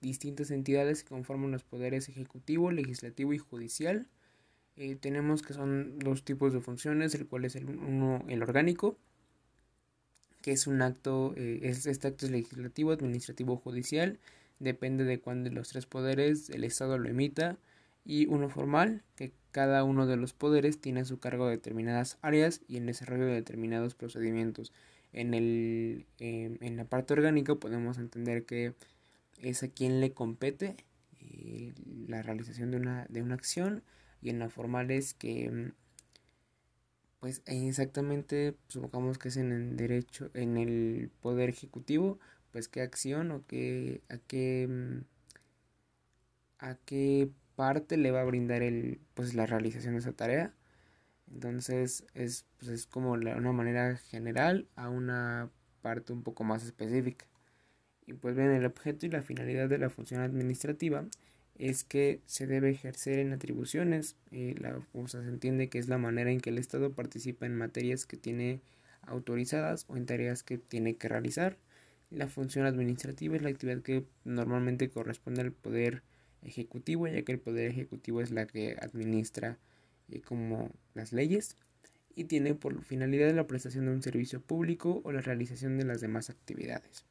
distintas 0.00 0.52
entidades 0.52 1.02
que 1.02 1.08
conforman 1.08 1.50
los 1.50 1.64
poderes 1.64 2.08
ejecutivo, 2.08 2.70
legislativo 2.70 3.32
y 3.32 3.38
judicial. 3.38 4.06
Eh, 4.76 4.94
tenemos 4.94 5.42
que 5.42 5.52
son 5.52 5.98
dos 5.98 6.24
tipos 6.24 6.52
de 6.52 6.60
funciones, 6.60 7.12
el 7.16 7.26
cual 7.26 7.44
es 7.44 7.56
el, 7.56 7.66
uno 7.66 8.24
el 8.28 8.40
orgánico, 8.44 8.96
que 10.42 10.52
es 10.52 10.68
un 10.68 10.80
acto, 10.80 11.34
eh, 11.36 11.58
este 11.62 12.06
acto 12.06 12.26
es 12.26 12.30
legislativo, 12.30 12.92
administrativo, 12.92 13.56
judicial, 13.56 14.20
depende 14.60 15.02
de 15.02 15.20
cuándo 15.20 15.50
los 15.50 15.68
tres 15.70 15.86
poderes 15.86 16.50
el 16.50 16.62
Estado 16.62 16.98
lo 16.98 17.08
emita, 17.08 17.58
y 18.08 18.24
uno 18.26 18.48
formal, 18.48 19.02
que 19.16 19.34
cada 19.52 19.84
uno 19.84 20.06
de 20.06 20.16
los 20.16 20.32
poderes 20.32 20.80
tiene 20.80 21.00
a 21.00 21.04
su 21.04 21.20
cargo 21.20 21.46
determinadas 21.46 22.16
áreas 22.22 22.62
y 22.66 22.78
el 22.78 22.86
desarrollo 22.86 23.26
de 23.26 23.34
determinados 23.34 23.94
procedimientos. 23.94 24.72
En, 25.12 25.34
el, 25.34 26.06
em, 26.18 26.56
en 26.62 26.76
la 26.78 26.86
parte 26.86 27.12
orgánica 27.12 27.54
podemos 27.56 27.98
entender 27.98 28.46
que 28.46 28.72
es 29.42 29.62
a 29.62 29.68
quien 29.68 30.00
le 30.00 30.12
compete 30.14 30.76
eh, 31.20 31.74
la 32.08 32.22
realización 32.22 32.70
de 32.70 32.78
una, 32.78 33.06
de 33.10 33.20
una 33.22 33.34
acción 33.34 33.82
y 34.22 34.30
en 34.30 34.38
la 34.38 34.48
formal 34.48 34.90
es 34.90 35.12
que 35.12 35.44
em, 35.44 35.72
pues 37.20 37.42
exactamente 37.44 38.56
supongamos 38.68 39.18
que 39.18 39.28
es 39.28 39.36
en 39.36 39.52
el 39.52 39.76
derecho 39.76 40.30
en 40.34 40.56
el 40.56 41.10
poder 41.20 41.50
ejecutivo 41.50 42.18
pues 42.52 42.68
qué 42.68 42.80
acción 42.80 43.32
o 43.32 43.44
qué 43.46 44.02
a 44.08 44.18
qué 44.18 44.62
em, 44.62 45.04
a 46.58 46.74
qué 46.76 47.30
parte 47.58 47.96
le 47.96 48.12
va 48.12 48.20
a 48.22 48.24
brindar 48.24 48.62
el 48.62 49.00
pues 49.14 49.34
la 49.34 49.46
realización 49.46 49.94
de 49.94 50.00
esa 50.00 50.12
tarea 50.12 50.54
entonces 51.32 52.06
es, 52.14 52.46
pues 52.58 52.70
es 52.70 52.86
como 52.86 53.12
una 53.12 53.52
manera 53.52 53.96
general 53.96 54.68
a 54.76 54.88
una 54.88 55.50
parte 55.82 56.12
un 56.12 56.22
poco 56.22 56.44
más 56.44 56.64
específica 56.64 57.26
y 58.06 58.14
pues 58.14 58.36
bien 58.36 58.52
el 58.52 58.64
objeto 58.64 59.06
y 59.06 59.10
la 59.10 59.22
finalidad 59.22 59.68
de 59.68 59.78
la 59.78 59.90
función 59.90 60.22
administrativa 60.22 61.04
es 61.58 61.84
que 61.84 62.22
se 62.26 62.46
debe 62.46 62.70
ejercer 62.70 63.18
en 63.18 63.32
atribuciones. 63.32 64.16
Eh, 64.30 64.54
la, 64.58 64.80
o 64.94 65.08
se 65.08 65.18
entiende 65.18 65.68
que 65.68 65.78
es 65.78 65.88
la 65.88 65.98
manera 65.98 66.30
en 66.30 66.40
que 66.40 66.50
el 66.50 66.58
Estado 66.58 66.92
participa 66.92 67.46
en 67.46 67.56
materias 67.56 68.06
que 68.06 68.16
tiene 68.16 68.62
autorizadas 69.02 69.84
o 69.88 69.96
en 69.96 70.06
tareas 70.06 70.42
que 70.42 70.56
tiene 70.56 70.96
que 70.96 71.08
realizar. 71.08 71.58
La 72.10 72.28
función 72.28 72.64
administrativa 72.64 73.36
es 73.36 73.42
la 73.42 73.50
actividad 73.50 73.82
que 73.82 74.04
normalmente 74.24 74.88
corresponde 74.88 75.42
al 75.42 75.52
poder 75.52 76.02
ejecutivo, 76.42 77.06
ya 77.06 77.22
que 77.22 77.32
el 77.32 77.40
poder 77.40 77.70
ejecutivo 77.70 78.20
es 78.20 78.30
la 78.30 78.46
que 78.46 78.76
administra 78.80 79.58
eh, 80.08 80.20
como 80.20 80.70
las 80.94 81.12
leyes 81.12 81.56
y 82.14 82.24
tiene 82.24 82.54
por 82.54 82.82
finalidad 82.82 83.32
la 83.34 83.46
prestación 83.46 83.86
de 83.86 83.92
un 83.92 84.02
servicio 84.02 84.40
público 84.40 85.00
o 85.04 85.12
la 85.12 85.20
realización 85.20 85.78
de 85.78 85.84
las 85.84 86.00
demás 86.00 86.30
actividades. 86.30 87.04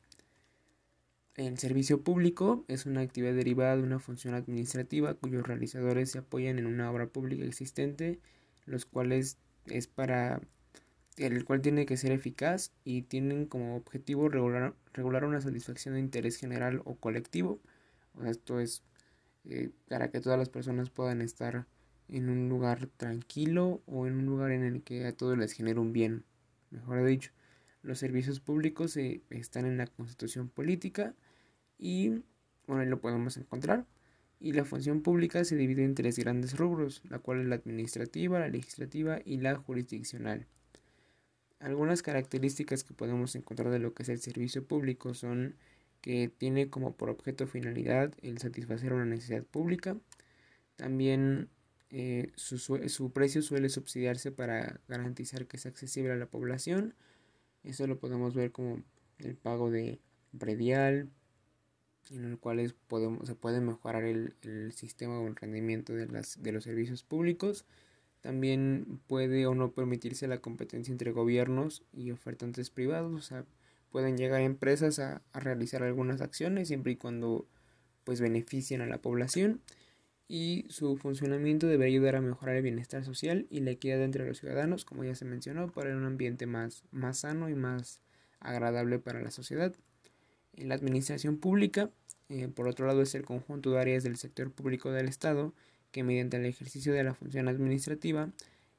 El 1.35 1.57
servicio 1.59 2.01
público 2.01 2.65
es 2.67 2.85
una 2.87 3.01
actividad 3.01 3.33
derivada 3.33 3.77
de 3.77 3.83
una 3.83 3.99
función 3.99 4.33
administrativa 4.33 5.13
cuyos 5.13 5.45
realizadores 5.45 6.11
se 6.11 6.17
apoyan 6.17 6.57
en 6.57 6.65
una 6.65 6.91
obra 6.91 7.07
pública 7.07 7.45
existente, 7.45 8.19
los 8.65 8.85
cuales 8.85 9.37
es 9.67 9.87
para 9.87 10.41
el 11.15 11.45
cual 11.45 11.61
tiene 11.61 11.85
que 11.85 11.95
ser 11.95 12.11
eficaz 12.11 12.71
y 12.83 13.03
tienen 13.03 13.45
como 13.45 13.75
objetivo 13.75 14.29
regular, 14.29 14.73
regular 14.93 15.25
una 15.25 15.41
satisfacción 15.41 15.93
de 15.93 15.99
interés 15.99 16.37
general 16.37 16.81
o 16.85 16.95
colectivo. 16.95 17.59
Esto 18.25 18.59
es 18.59 18.83
eh, 19.49 19.69
para 19.87 20.09
que 20.11 20.19
todas 20.19 20.37
las 20.37 20.49
personas 20.49 20.89
puedan 20.89 21.21
estar 21.21 21.65
en 22.09 22.29
un 22.29 22.49
lugar 22.49 22.87
tranquilo 22.97 23.81
o 23.85 24.07
en 24.07 24.15
un 24.15 24.25
lugar 24.25 24.51
en 24.51 24.63
el 24.63 24.83
que 24.83 25.05
a 25.05 25.13
todos 25.13 25.37
les 25.37 25.53
genere 25.53 25.79
un 25.79 25.93
bien, 25.93 26.23
mejor 26.69 27.05
dicho. 27.05 27.31
Los 27.81 27.99
servicios 27.99 28.39
públicos 28.39 28.97
eh, 28.97 29.21
están 29.29 29.65
en 29.65 29.77
la 29.77 29.87
constitución 29.87 30.49
política 30.49 31.13
y 31.77 32.23
bueno, 32.67 32.81
ahí 32.81 32.89
lo 32.89 32.99
podemos 32.99 33.37
encontrar. 33.37 33.85
Y 34.39 34.51
la 34.51 34.65
función 34.65 35.01
pública 35.01 35.43
se 35.45 35.55
divide 35.55 35.83
en 35.83 35.95
tres 35.95 36.19
grandes 36.19 36.57
rubros, 36.57 37.01
la 37.09 37.19
cual 37.19 37.41
es 37.41 37.47
la 37.47 37.55
administrativa, 37.55 38.39
la 38.39 38.49
legislativa 38.49 39.19
y 39.25 39.37
la 39.37 39.55
jurisdiccional. 39.55 40.45
Algunas 41.59 42.03
características 42.03 42.83
que 42.83 42.93
podemos 42.93 43.35
encontrar 43.35 43.71
de 43.71 43.79
lo 43.79 43.93
que 43.93 44.03
es 44.03 44.09
el 44.09 44.19
servicio 44.19 44.63
público 44.63 45.15
son 45.15 45.55
que 46.07 46.29
tiene 46.29 46.69
como 46.69 46.95
por 46.95 47.09
objeto 47.09 47.47
finalidad 47.47 48.13
el 48.21 48.37
satisfacer 48.37 48.93
una 48.93 49.03
necesidad 49.03 49.43
pública. 49.43 49.97
También 50.77 51.49
eh, 51.89 52.31
su, 52.35 52.59
su, 52.59 53.11
precio 53.11 53.41
suele 53.41 53.67
subsidiarse 53.67 54.31
para 54.31 54.79
garantizar 54.87 55.47
que 55.47 55.57
sea 55.57 55.69
accesible 55.69 56.13
a 56.13 56.15
la 56.15 56.27
población. 56.27 56.95
Eso 57.65 57.87
lo 57.87 57.99
podemos 57.99 58.35
ver 58.35 58.53
como 58.53 58.81
el 59.19 59.35
pago 59.35 59.69
de 59.69 59.99
predial, 60.39 61.09
en 62.09 62.23
el 62.23 62.37
cual 62.39 62.73
podemos, 62.87 63.27
se 63.27 63.35
puede 63.35 63.59
mejorar 63.59 64.05
el, 64.05 64.33
sistema 64.71 65.19
o 65.19 65.27
el 65.27 65.35
rendimiento 65.35 65.91
de, 65.91 66.07
las, 66.07 66.41
de 66.41 66.53
los 66.53 66.63
servicios 66.63 67.03
públicos. 67.03 67.65
También 68.21 69.01
puede 69.07 69.45
o 69.45 69.55
no 69.55 69.73
permitirse 69.73 70.25
la 70.29 70.37
competencia 70.37 70.93
entre 70.93 71.11
gobiernos 71.11 71.83
y 71.91 72.11
ofertantes 72.11 72.69
privados. 72.69 73.13
O 73.13 73.21
sea, 73.21 73.43
pueden 73.91 74.17
llegar 74.17 74.41
empresas 74.41 74.99
a, 74.99 75.21
realizar 75.33 75.83
algunas 75.83 76.21
acciones 76.21 76.67
siempre 76.67 76.93
y 76.93 76.95
cuando 76.95 77.47
pues 78.03 78.21
beneficien 78.21 78.81
a 78.81 78.85
la 78.87 78.99
población 78.99 79.61
y 80.27 80.65
su 80.69 80.97
funcionamiento 80.97 81.67
debe 81.67 81.85
ayudar 81.85 82.15
a 82.15 82.21
mejorar 82.21 82.57
el 82.57 82.63
bienestar 82.63 83.05
social 83.05 83.47
y 83.49 83.61
la 83.61 83.71
equidad 83.71 84.01
entre 84.01 84.25
los 84.25 84.39
ciudadanos, 84.39 84.83
como 84.83 85.03
ya 85.03 85.15
se 85.15 85.25
mencionó, 85.25 85.71
para 85.71 85.95
un 85.95 86.05
ambiente 86.05 86.45
más, 86.45 86.83
más 86.91 87.19
sano 87.19 87.49
y 87.49 87.55
más 87.55 88.01
agradable 88.39 88.99
para 88.99 89.21
la 89.21 89.31
sociedad. 89.31 89.73
La 90.55 90.75
administración 90.75 91.37
pública, 91.37 91.89
eh, 92.29 92.49
por 92.49 92.67
otro 92.67 92.87
lado, 92.87 93.01
es 93.01 93.15
el 93.15 93.23
conjunto 93.23 93.71
de 93.71 93.79
áreas 93.79 94.03
del 94.03 94.17
sector 94.17 94.51
público 94.51 94.91
del 94.91 95.07
Estado 95.07 95.53
que 95.91 96.03
mediante 96.03 96.37
el 96.37 96.45
ejercicio 96.45 96.93
de 96.93 97.03
la 97.03 97.13
función 97.13 97.47
administrativa 97.47 98.29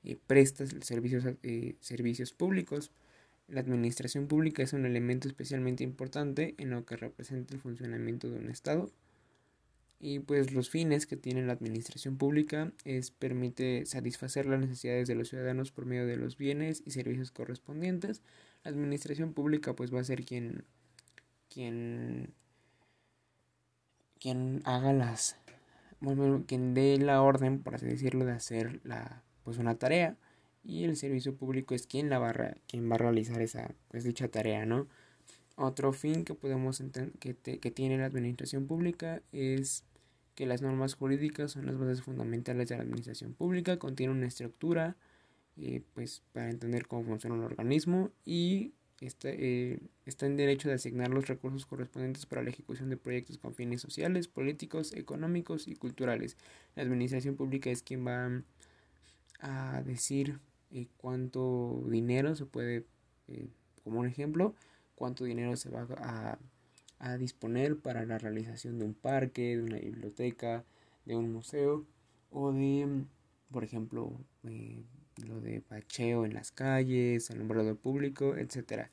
eh, 0.05 0.17
presta 0.27 0.65
servicios, 0.83 1.25
eh, 1.43 1.77
servicios 1.81 2.33
públicos. 2.33 2.91
La 3.49 3.61
administración 3.61 4.29
pública 4.29 4.63
es 4.63 4.73
un 4.73 4.87
elemento 4.87 5.27
especialmente 5.27 5.83
importante 5.83 6.55
en 6.59 6.71
lo 6.71 6.85
que 6.85 6.97
representa 6.97 7.55
el 7.55 7.61
funcionamiento 7.61 8.29
de 8.29 8.39
un 8.39 8.51
Estado. 8.51 8.91
Y 10.01 10.21
pues 10.21 10.53
los 10.53 10.71
fines 10.71 11.07
que 11.07 11.17
tiene 11.17 11.45
la 11.45 11.55
administración 11.55 12.19
pública 12.19 12.73
es 12.85 13.11
permite 13.11 13.85
satisfacer 13.87 14.47
las 14.47 14.61
necesidades 14.61 15.09
de 15.09 15.17
los 15.17 15.29
ciudadanos 15.29 15.73
por 15.73 15.87
medio 15.87 16.07
de 16.07 16.17
los 16.17 16.37
bienes 16.37 16.83
y 16.87 16.93
servicios 16.93 17.33
correspondientes. 17.33 18.23
La 18.63 18.71
administración 18.71 19.33
pública 19.33 19.75
pues 19.75 19.93
va 19.93 20.01
a 20.01 20.05
ser 20.05 20.25
quien 20.25 20.65
quien, 21.49 22.35
quien 24.21 24.63
haga 24.65 24.93
las, 24.93 25.37
bueno, 26.01 26.45
quien 26.47 26.75
dé 26.75 26.99
la 26.99 27.23
orden, 27.23 27.63
por 27.63 27.75
así 27.75 27.87
decirlo, 27.87 28.25
de 28.25 28.33
hacer 28.33 28.81
la, 28.85 29.23
pues 29.45 29.59
una 29.59 29.77
tarea 29.77 30.17
y 30.69 30.85
el 30.85 30.97
servicio 30.97 31.35
público 31.35 31.75
es 31.75 31.87
quien 31.87 32.11
la 32.11 32.19
va, 32.19 32.35
quien 32.69 32.91
va 32.91 32.97
a 32.97 32.99
realizar 32.99 33.41
esa, 33.41 33.75
pues 33.89 34.05
dicha 34.05 34.29
tarea, 34.29 34.67
¿no? 34.67 34.87
Otro 35.57 35.95
fin 35.95 36.25
que 36.25 36.35
podemos 36.35 36.83
que, 37.19 37.35
que 37.35 37.71
tiene 37.71 37.97
la 37.97 38.05
administración 38.05 38.67
pública 38.67 39.23
es 39.33 39.83
que 40.35 40.45
las 40.45 40.61
normas 40.61 40.95
jurídicas 40.95 41.53
son 41.53 41.67
las 41.67 41.79
bases 41.79 42.03
fundamentales 42.03 42.69
de 42.69 42.77
la 42.77 42.83
administración 42.83 43.33
pública, 43.33 43.79
contiene 43.79 44.13
una 44.13 44.27
estructura, 44.27 44.95
eh, 45.57 45.83
pues 45.95 46.23
para 46.33 46.51
entender 46.51 46.87
cómo 46.87 47.03
funciona 47.03 47.35
un 47.35 47.45
organismo 47.45 48.11
y 48.27 48.75
está, 49.01 49.31
eh, 49.31 49.81
está 50.05 50.27
en 50.27 50.37
derecho 50.37 50.69
de 50.69 50.75
asignar 50.75 51.09
los 51.09 51.29
recursos 51.29 51.65
correspondientes 51.65 52.27
para 52.27 52.43
la 52.43 52.51
ejecución 52.51 52.91
de 52.91 52.99
proyectos 52.99 53.39
con 53.39 53.55
fines 53.55 53.81
sociales, 53.81 54.29
políticos, 54.29 54.93
económicos 54.93 55.67
y 55.67 55.77
culturales. 55.77 56.37
La 56.77 56.83
administración 56.83 57.37
pública 57.37 57.71
es 57.71 57.83
quien 57.83 58.07
va 58.07 58.43
a 59.41 59.83
decir 59.83 60.39
eh, 60.71 60.87
cuánto 60.97 61.83
dinero 61.89 62.35
se 62.35 62.47
puede, 62.47 62.87
eh, 63.29 63.49
como 63.85 64.01
un 64.01 64.07
ejemplo, 64.07 64.55
cuánto 64.95 65.25
dinero 65.25 65.57
se 65.57 65.71
va 65.71 65.87
a, 65.99 66.39
a 66.99 67.17
disponer 67.17 67.79
para 67.79 68.05
la 68.05 68.19
realización 68.19 68.79
de 68.79 68.85
un 68.85 68.95
parque, 68.95 69.57
de 69.57 69.63
una 69.63 69.79
biblioteca, 69.79 70.65
de 71.05 71.17
un 71.17 71.33
museo 71.33 71.87
o 72.31 72.53
de, 72.53 73.05
por 73.51 73.65
ejemplo, 73.65 74.13
lo 75.27 75.41
de 75.41 75.63
bacheo 75.69 76.25
en 76.25 76.35
las 76.35 76.53
calles, 76.53 77.31
alumbrado 77.31 77.77
público, 77.77 78.37
etc. 78.37 78.89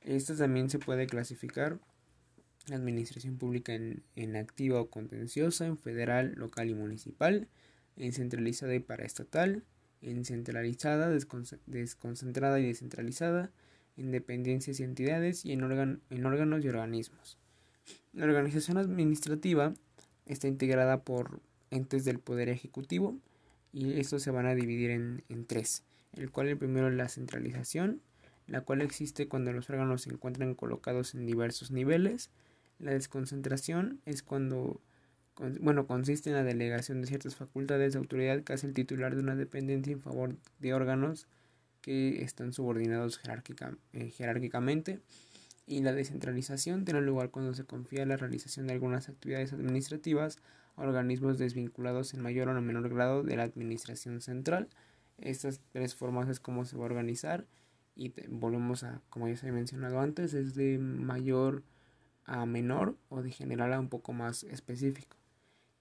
Esto 0.00 0.36
también 0.36 0.70
se 0.70 0.78
puede 0.78 1.06
clasificar 1.06 1.78
la 2.66 2.76
administración 2.76 3.38
pública 3.38 3.74
en, 3.74 4.02
en 4.14 4.36
activa 4.36 4.80
o 4.80 4.90
contenciosa, 4.90 5.66
en 5.66 5.78
federal, 5.78 6.34
local 6.36 6.68
y 6.68 6.74
municipal, 6.74 7.48
en 7.96 8.12
centralizada 8.12 8.74
y 8.74 8.80
paraestatal, 8.80 9.64
en 10.02 10.24
centralizada, 10.24 11.10
desconcentrada 11.10 12.60
y 12.60 12.66
descentralizada, 12.66 13.50
en 13.96 14.12
dependencias 14.12 14.80
y 14.80 14.84
entidades 14.84 15.44
y 15.44 15.52
en, 15.52 15.62
órganos 15.62 16.64
y 16.64 16.68
organismos. 16.68 17.36
La 18.12 18.26
organización 18.26 18.78
administrativa 18.78 19.74
está 20.26 20.46
integrada 20.46 21.02
por 21.02 21.40
entes 21.70 22.04
del 22.04 22.20
Poder 22.20 22.48
Ejecutivo 22.48 23.18
y 23.72 23.98
estos 23.98 24.22
se 24.22 24.30
van 24.30 24.46
a 24.46 24.54
dividir 24.54 24.90
en, 24.90 25.24
en 25.28 25.46
tres, 25.46 25.82
el 26.14 26.30
cual 26.30 26.48
el 26.48 26.56
primero 26.56 26.88
es 26.88 26.94
la 26.94 27.08
centralización, 27.08 28.00
la 28.46 28.62
cual 28.62 28.82
existe 28.82 29.28
cuando 29.28 29.52
los 29.52 29.68
órganos 29.68 30.02
se 30.02 30.10
encuentran 30.10 30.54
colocados 30.54 31.14
en 31.14 31.26
diversos 31.26 31.70
niveles. 31.70 32.30
La 32.78 32.92
desconcentración 32.92 34.00
es 34.06 34.22
cuando 34.22 34.80
bueno, 35.60 35.86
consiste 35.86 36.30
en 36.30 36.36
la 36.36 36.42
delegación 36.42 37.00
de 37.00 37.06
ciertas 37.06 37.36
facultades 37.36 37.92
de 37.92 37.98
autoridad 37.98 38.42
que 38.42 38.52
hace 38.52 38.66
el 38.66 38.74
titular 38.74 39.14
de 39.14 39.22
una 39.22 39.36
dependencia 39.36 39.92
en 39.92 40.00
favor 40.00 40.36
de 40.58 40.74
órganos 40.74 41.28
que 41.80 42.22
están 42.22 42.52
subordinados 42.52 43.20
eh, 43.92 44.10
jerárquicamente. 44.10 45.00
Y 45.66 45.82
la 45.82 45.92
descentralización 45.92 46.84
tiene 46.84 47.02
lugar 47.02 47.30
cuando 47.30 47.54
se 47.54 47.64
confía 47.64 48.06
la 48.06 48.16
realización 48.16 48.66
de 48.66 48.72
algunas 48.72 49.08
actividades 49.08 49.52
administrativas 49.52 50.38
a 50.76 50.82
organismos 50.82 51.38
desvinculados 51.38 52.14
en 52.14 52.22
mayor 52.22 52.48
o 52.48 52.60
menor 52.60 52.88
grado 52.88 53.22
de 53.22 53.36
la 53.36 53.42
administración 53.42 54.20
central. 54.20 54.68
Estas 55.18 55.60
tres 55.72 55.94
formas 55.94 56.28
es 56.28 56.40
como 56.40 56.64
se 56.64 56.76
va 56.76 56.84
a 56.84 56.86
organizar 56.86 57.46
y 57.94 58.12
volvemos 58.28 58.84
a, 58.84 59.02
como 59.10 59.28
ya 59.28 59.36
se 59.36 59.48
ha 59.48 59.52
mencionado 59.52 60.00
antes, 60.00 60.32
es 60.32 60.54
de 60.54 60.78
mayor 60.78 61.64
a 62.24 62.46
menor 62.46 62.96
o 63.08 63.22
de 63.22 63.30
general 63.30 63.72
a 63.72 63.80
un 63.80 63.88
poco 63.88 64.12
más 64.12 64.44
específico. 64.44 65.16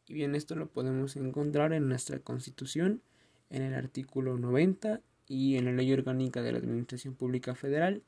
Y 0.08 0.14
bien, 0.14 0.36
esto 0.36 0.56
lo 0.56 0.68
podemos 0.68 1.18
encontrar 1.18 1.74
en 1.74 1.90
nuestra 1.90 2.20
Constitución, 2.20 3.02
en 3.50 3.62
el 3.62 3.74
artículo 3.74 4.38
90 4.38 5.02
y 5.28 5.58
en 5.58 5.66
la 5.66 5.74
Ley 5.74 5.92
Orgánica 5.92 6.42
de 6.42 6.54
la 6.54 6.60
Administración 6.60 7.14
Pública 7.14 7.56
Federal. 7.56 8.04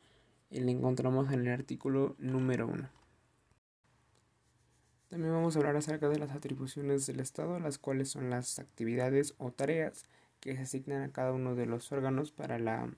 Y 0.49 0.61
lo 0.61 0.69
encontramos 0.69 1.31
en 1.33 1.41
el 1.41 1.49
artículo 1.49 2.15
número 2.17 2.67
1. 2.67 2.89
También 5.09 5.33
vamos 5.33 5.55
a 5.55 5.59
hablar 5.59 5.75
acerca 5.75 6.07
de 6.07 6.19
las 6.19 6.31
atribuciones 6.31 7.05
del 7.05 7.19
Estado, 7.19 7.59
las 7.59 7.77
cuales 7.77 8.09
son 8.09 8.29
las 8.29 8.59
actividades 8.59 9.33
o 9.37 9.51
tareas 9.51 10.05
que 10.39 10.55
se 10.55 10.61
asignan 10.61 11.01
a 11.01 11.11
cada 11.11 11.33
uno 11.33 11.55
de 11.55 11.65
los 11.65 11.91
órganos 11.91 12.31
para, 12.31 12.59
la, 12.59 12.89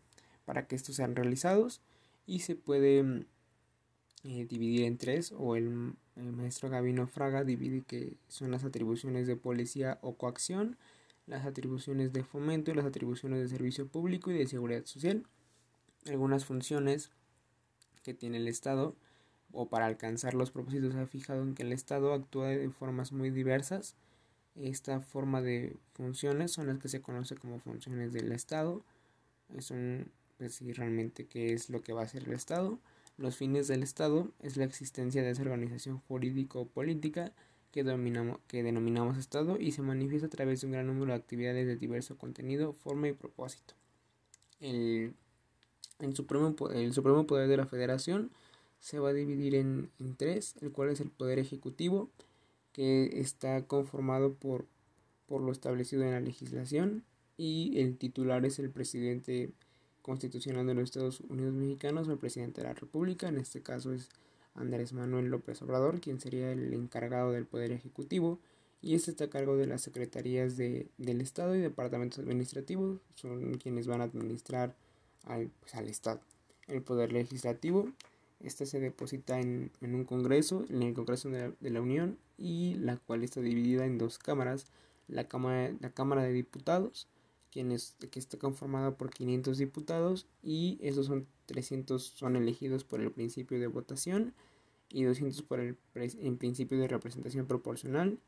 para 0.46 0.67
que 0.67 0.75
estos 0.75 0.96
sean 0.96 1.15
realizados 1.15 1.81
y 2.27 2.39
se 2.39 2.55
puede 2.55 3.25
eh, 4.24 4.46
dividir 4.46 4.84
en 4.84 4.98
tres 4.98 5.34
o 5.36 5.56
el, 5.56 5.96
maestro 6.16 6.70
Gabino 6.70 7.08
Fraga 7.08 7.44
divide 7.44 7.82
que 7.82 8.18
son 8.28 8.51
las 8.51 8.63
atribuciones 8.63 9.25
de 9.25 9.36
policía 9.36 9.98
o 10.01 10.13
coacción, 10.13 10.78
las 11.25 11.46
atribuciones 11.48 12.13
de 12.13 12.24
fomento 12.24 12.70
y 12.70 12.75
las 12.75 12.86
atribuciones 12.86 13.40
de 13.40 13.48
servicio 13.48 13.88
público 13.88 14.30
y 14.30 14.36
de 14.38 14.46
seguridad 14.46 14.86
social. 14.86 15.24
Algunas 16.06 16.46
funciones 16.46 17.10
que 18.04 18.13
tiene 18.13 18.38
el 18.38 18.48
Estado 18.48 18.96
o 19.54 19.70
para 19.70 19.88
alcanzar 19.88 20.36
los 20.36 20.51
propósitos 20.51 20.94
ha 20.96 21.08
fijado 21.08 21.42
en 21.42 21.56
que 21.56 21.63
el 21.63 21.74
Estado 21.74 22.13
actúa 22.13 22.50
de 22.50 22.70
formas 22.70 23.12
muy 23.12 23.32
diversas. 23.32 23.96
Esta 24.56 25.00
forma 25.01 25.42
de 25.42 25.78
funciones 25.94 26.51
son 26.51 26.68
las 26.68 26.78
que 26.78 26.90
se 26.90 27.01
conoce 27.01 27.36
como 27.36 27.60
funciones 27.60 28.13
del 28.13 28.32
Estado. 28.32 28.84
Son 29.60 30.12
decir 30.38 30.68
pues, 30.68 30.78
realmente 30.78 31.25
qué 31.25 31.54
es 31.54 31.72
lo 31.72 31.82
que 31.82 31.94
va 31.94 32.01
a 32.01 32.06
hacer 32.06 32.25
el 32.25 32.34
Estado 32.34 32.80
los 33.18 33.36
fines 33.36 33.68
del 33.68 33.84
Estado 33.84 34.32
es 34.39 34.58
la 34.58 34.65
existencia 34.65 35.22
de 35.22 35.29
esa 35.29 35.42
organización 35.42 36.00
jurídico-política 36.07 37.33
que, 37.72 37.83
que 38.48 38.64
denominamos 38.64 39.18
Estado 39.18 39.59
y 39.59 39.72
se 39.72 39.81
manifiesta 39.81 40.27
a 40.27 40.29
través 40.29 40.62
de 40.62 40.68
un 40.68 40.74
gran 40.74 40.88
número 40.88 41.14
de 41.14 41.20
actividades 41.20 41.68
de 41.68 41.75
diverso 41.75 42.18
contenido, 42.18 42.74
forma 42.74 43.07
y 43.07 43.14
propósito. 43.14 43.74
El, 44.59 45.14
supremo, 46.14 46.55
el 46.74 46.94
supremo 46.94 47.25
poder 47.25 47.48
de 47.48 47.57
la 47.57 47.66
Federación 47.66 48.31
se 48.79 49.00
va 49.00 49.09
a 49.09 49.14
dividir 49.14 49.55
en, 49.55 49.92
en 50.00 50.16
tres, 50.16 50.55
el 50.62 50.72
cual 50.72 50.90
es 50.90 51.00
el 51.00 51.09
poder 51.09 51.40
ejecutivo, 51.40 52.09
que 52.74 53.20
está 53.20 53.66
conformado 53.66 54.33
por, 54.33 54.66
por 55.27 55.42
lo 55.42 55.51
establecido 55.51 56.03
en 56.03 56.12
la 56.12 56.20
legislación, 56.20 57.03
y 57.38 57.79
el 57.79 57.98
titular 57.98 58.46
es 58.46 58.59
el 58.59 58.70
presidente 58.70 59.51
constitucional 60.01 60.66
de 60.68 60.74
los 60.74 60.85
Estados 60.85 61.22
Unidos 61.22 61.53
mexicanos 61.53 62.07
el 62.07 62.18
presidente 62.18 62.61
de 62.61 62.68
la 62.68 62.74
República, 62.74 63.27
en 63.27 63.37
este 63.37 63.61
caso 63.61 63.94
es 63.94 64.09
Andrés 64.55 64.94
Manuel 64.94 65.27
López 65.27 65.61
Obrador, 65.61 66.01
quien 66.01 66.20
sería 66.20 66.51
el 66.51 66.74
encargado 66.74 67.31
del 67.31 67.46
Poder 67.46 67.72
Ejecutivo, 67.72 68.40
y 68.81 68.96
este 68.96 69.11
está 69.11 69.25
a 69.25 69.29
cargo 69.29 69.55
de 69.57 69.68
las 69.68 69.81
secretarías 69.81 70.57
de, 70.57 70.87
del 70.98 71.22
Estado 71.22 71.55
y 71.55 71.59
departamentos 71.59 72.20
administrativos, 72.20 73.00
son 73.16 73.55
quienes 73.55 73.87
van 73.87 74.01
a 74.01 74.05
administrar 74.05 74.75
al, 75.25 75.51
pues, 75.59 75.75
al 75.75 75.87
Estado. 75.87 76.20
El 76.68 76.81
Poder 76.81 77.14
Legislativo, 77.14 77.90
este 78.40 78.66
se 78.66 78.79
deposita 78.79 79.40
en, 79.40 79.72
en 79.81 79.94
un 79.94 80.03
Congreso, 80.03 80.66
en 80.70 80.81
el 80.81 80.94
Congreso 80.94 81.29
de 81.29 81.40
la, 81.40 81.53
de 81.59 81.70
la, 81.70 81.81
Unión, 81.81 82.18
y 82.37 82.74
la 82.75 82.98
cual 82.98 83.24
está 83.24 83.40
dividida 83.42 83.85
en 83.85 84.00
dos 84.00 84.18
cámaras, 84.18 84.66
la 85.07 85.25
Cámara, 85.27 85.74
la 85.79 85.92
Cámara 85.92 86.24
de 86.24 86.33
Diputados, 86.33 87.07
quienes, 87.51 87.96
que 88.11 88.20
está 88.20 88.37
conformada 88.37 88.96
por 88.98 89.11
500 89.11 89.57
diputados 89.57 90.27
y 90.42 90.79
esos 90.81 91.05
son 91.05 91.27
300 91.48 92.01
son 92.01 92.35
elegidos 92.35 92.83
por 92.83 93.01
el 93.01 93.11
principio 93.11 93.59
de 93.59 93.68
votación 93.68 94.33
y 94.90 95.03
200 95.03 95.42
por 95.44 95.59
el 95.59 95.77
en 95.96 96.37
principio 96.37 96.79
de 96.79 96.87
representación 96.87 97.46
proporcional 97.46 98.20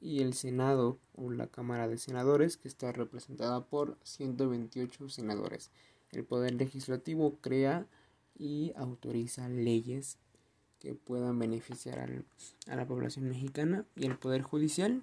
y 0.00 0.20
el 0.20 0.34
Senado 0.34 0.98
o 1.14 1.30
la 1.30 1.46
Cámara 1.46 1.88
de 1.88 1.98
Senadores 1.98 2.56
que 2.56 2.68
está 2.68 2.92
representada 2.92 3.64
por 3.64 3.98
128 4.02 5.08
senadores. 5.08 5.70
El 6.10 6.24
Poder 6.24 6.54
Legislativo 6.54 7.36
crea 7.40 7.86
y 8.38 8.72
autoriza 8.76 9.48
leyes 9.48 10.18
que 10.80 10.94
puedan 10.94 11.38
beneficiar 11.38 12.24
a 12.66 12.76
la 12.76 12.86
población 12.86 13.28
mexicana 13.28 13.84
y 13.94 14.06
el 14.06 14.16
Poder 14.16 14.42
Judicial 14.42 15.02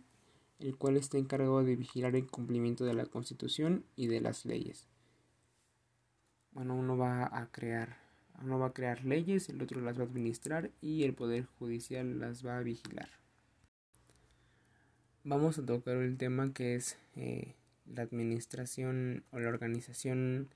el 0.60 0.76
cual 0.76 0.98
está 0.98 1.18
encargado 1.18 1.64
de 1.64 1.76
vigilar 1.76 2.16
el 2.16 2.28
cumplimiento 2.28 2.86
de 2.86 2.94
la 2.94 3.06
Constitución 3.06 3.84
y 3.96 4.08
de 4.08 4.22
las 4.22 4.46
leyes. 4.46 4.88
Bueno, 6.52 6.76
uno 6.76 6.98
va 6.98 7.26
a 7.26 7.48
crear, 7.52 7.98
uno 8.42 8.58
va 8.58 8.68
a 8.68 8.74
crear 8.74 9.06
leyes, 9.06 9.50
el 9.50 9.62
otro 9.62 9.82
las 9.82 9.98
va 9.98 10.04
a 10.04 10.08
administrar 10.08 10.72
y 10.82 11.04
el 11.04 11.14
Poder 11.14 11.46
Judicial 11.60 12.20
las 12.20 12.46
va 12.46 12.58
a 12.58 12.64
vigilar. 12.64 13.10
Vamos 15.24 15.60
a 15.60 15.66
tocar 15.66 15.98
el 15.98 16.18
tema 16.18 16.54
que 16.54 16.76
es 16.76 16.98
eh, 17.16 17.54
la 17.86 18.02
administración 18.02 19.24
o 19.32 19.40
la 19.40 19.50
organización 19.50 20.48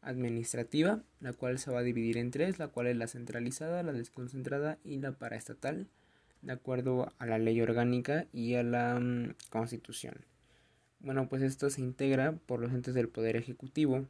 administrativa, 0.00 1.02
la 1.20 1.32
cual 1.32 1.58
se 1.58 1.70
va 1.70 1.80
a 1.80 1.82
dividir 1.82 2.16
en 2.18 2.30
tres, 2.30 2.58
la 2.58 2.68
cual 2.68 2.86
es 2.86 2.96
la 2.96 3.08
centralizada, 3.08 3.82
la 3.82 3.92
desconcentrada 3.92 4.78
y 4.84 4.98
la 4.98 5.12
paraestatal 5.12 5.86
de 6.42 6.52
acuerdo 6.52 7.12
a 7.18 7.26
la 7.26 7.38
ley 7.38 7.60
orgánica 7.60 8.26
y 8.32 8.54
a 8.54 8.62
la 8.62 8.98
mm, 9.00 9.34
constitución. 9.50 10.14
Bueno, 11.00 11.28
pues 11.28 11.42
esto 11.42 11.70
se 11.70 11.80
integra 11.80 12.32
por 12.32 12.60
los 12.60 12.72
entes 12.72 12.94
del 12.94 13.08
Poder 13.08 13.36
Ejecutivo, 13.36 14.06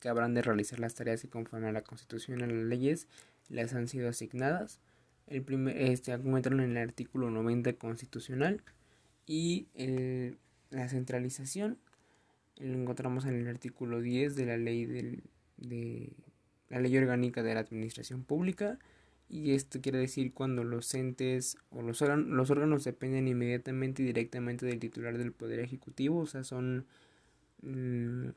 que 0.00 0.08
habrán 0.08 0.34
de 0.34 0.42
realizar 0.42 0.78
las 0.78 0.94
tareas 0.94 1.22
que 1.22 1.28
conforme 1.28 1.68
a 1.68 1.72
la 1.72 1.82
constitución 1.82 2.40
y 2.40 2.42
a 2.44 2.46
las 2.46 2.64
leyes 2.64 3.08
les 3.48 3.74
han 3.74 3.88
sido 3.88 4.08
asignadas. 4.08 4.80
El 5.26 5.42
primer, 5.42 5.76
este, 5.76 6.12
encuentran 6.12 6.60
en 6.60 6.76
el 6.76 6.88
artículo 6.88 7.30
90 7.30 7.74
constitucional 7.74 8.62
y 9.26 9.66
la 10.70 10.88
centralización 10.88 11.78
lo 12.58 12.78
encontramos 12.78 13.24
en 13.24 13.34
el 13.34 13.48
artículo 13.48 14.00
10 14.00 14.36
de 14.36 14.46
la 14.46 14.56
ley 14.56 14.84
del, 14.84 15.22
de 15.56 16.12
la 16.68 16.80
ley 16.80 16.96
orgánica 16.96 17.42
de 17.42 17.54
la 17.54 17.60
administración 17.60 18.24
pública 18.24 18.78
y 19.28 19.52
esto 19.52 19.80
quiere 19.80 19.98
decir 19.98 20.32
cuando 20.32 20.64
los 20.64 20.94
entes 20.94 21.56
o 21.70 21.82
los, 21.82 22.02
órganos, 22.02 22.84
dependen 22.84 23.26
inmediatamente 23.28 24.02
y 24.02 24.06
directamente 24.06 24.66
del 24.66 24.78
titular 24.78 25.16
del 25.18 25.32
Poder 25.32 25.60
Ejecutivo, 25.60 26.20
o 26.20 26.26
sea, 26.26 26.44
son, 26.44 26.86
mm, 27.62 28.28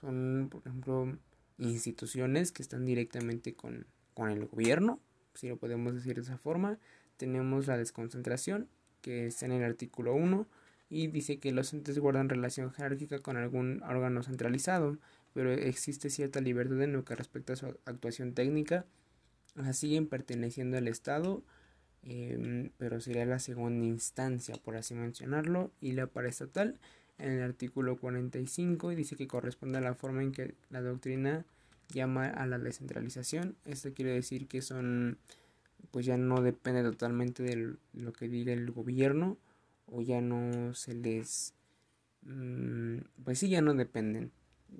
son 0.00 0.48
por 0.50 0.62
ejemplo, 0.66 1.16
instituciones 1.58 2.52
que 2.52 2.62
están 2.62 2.84
directamente 2.84 3.54
con, 3.54 3.86
con 4.14 4.30
el 4.30 4.46
gobierno, 4.46 5.00
si 5.34 5.48
lo 5.48 5.56
podemos 5.56 5.94
decir 5.94 6.16
de 6.16 6.22
esa 6.22 6.38
forma. 6.38 6.78
Tenemos 7.16 7.66
la 7.66 7.76
desconcentración, 7.76 8.68
que 9.00 9.26
está 9.26 9.46
en 9.46 9.52
el 9.52 9.64
artículo 9.64 10.14
1, 10.14 10.46
y 10.90 11.06
dice 11.08 11.38
que 11.38 11.52
los 11.52 11.72
entes 11.72 11.98
guardan 11.98 12.28
relación 12.28 12.72
jerárquica 12.72 13.20
con 13.20 13.36
algún 13.36 13.82
órgano 13.82 14.22
centralizado, 14.22 14.98
pero 15.34 15.52
existe 15.52 16.10
cierta 16.10 16.40
libertad 16.40 16.82
en 16.82 16.92
lo 16.92 17.04
que 17.04 17.14
respecta 17.14 17.52
a 17.52 17.56
su 17.56 17.66
actuación 17.84 18.34
técnica 18.34 18.86
siguen 19.72 20.06
perteneciendo 20.06 20.76
al 20.78 20.88
Estado, 20.88 21.42
em, 22.02 22.70
pero 22.78 23.00
sería 23.00 23.26
la 23.26 23.38
segunda 23.38 23.86
instancia, 23.86 24.56
por 24.56 24.76
así 24.76 24.94
mencionarlo, 24.94 25.70
y 25.80 25.92
la 25.92 26.06
paraestatal 26.06 26.78
en 27.18 27.32
el 27.32 27.42
artículo 27.42 27.96
45 27.96 28.92
y 28.92 28.94
dice 28.94 29.16
que 29.16 29.26
corresponde 29.26 29.78
a 29.78 29.80
la 29.80 29.94
forma 29.94 30.22
en 30.22 30.32
que 30.32 30.54
la 30.70 30.80
doctrina 30.80 31.44
llama 31.92 32.26
a 32.26 32.46
la 32.46 32.58
descentralización. 32.58 33.56
Esto 33.64 33.92
quiere 33.92 34.12
decir 34.12 34.46
que 34.46 34.62
son, 34.62 35.18
pues 35.90 36.06
ya 36.06 36.16
no 36.16 36.42
depende 36.42 36.82
totalmente 36.82 37.42
de 37.42 37.76
lo 37.92 38.12
que 38.12 38.28
diga 38.28 38.52
el 38.52 38.70
gobierno 38.70 39.38
o 39.86 40.02
ya 40.02 40.20
no 40.20 40.74
se 40.74 40.94
les, 40.94 41.54
mm, 42.22 42.98
pues 43.24 43.38
sí, 43.38 43.48
ya 43.48 43.62
no 43.62 43.74
dependen 43.74 44.30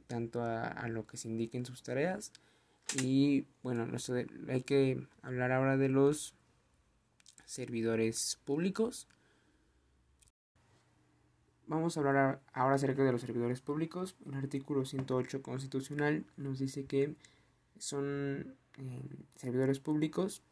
tanto 0.06 0.42
a, 0.42 0.86
lo 0.88 1.06
que 1.06 1.16
se 1.16 1.28
indiquen 1.28 1.64
sus 1.64 1.82
tareas. 1.82 2.32
Y 2.96 3.46
bueno, 3.62 3.86
hay 4.48 4.62
que 4.62 5.06
hablar 5.22 5.52
ahora 5.52 5.76
de 5.76 5.88
los 5.88 6.34
servidores 7.44 8.38
públicos. 8.44 9.08
Vamos 11.66 11.96
a 11.96 12.00
hablar 12.00 12.40
ahora 12.54 12.76
acerca 12.76 13.04
de 13.04 13.12
los 13.12 13.20
servidores 13.20 13.60
públicos. 13.60 14.16
El 14.26 14.34
artículo 14.34 14.86
108 14.86 15.42
constitucional 15.42 16.24
nos 16.38 16.58
dice 16.58 16.86
que 16.86 17.14
son 17.78 18.56
eh, 18.78 19.02
servidores 19.36 19.80
públicos, 19.80 20.42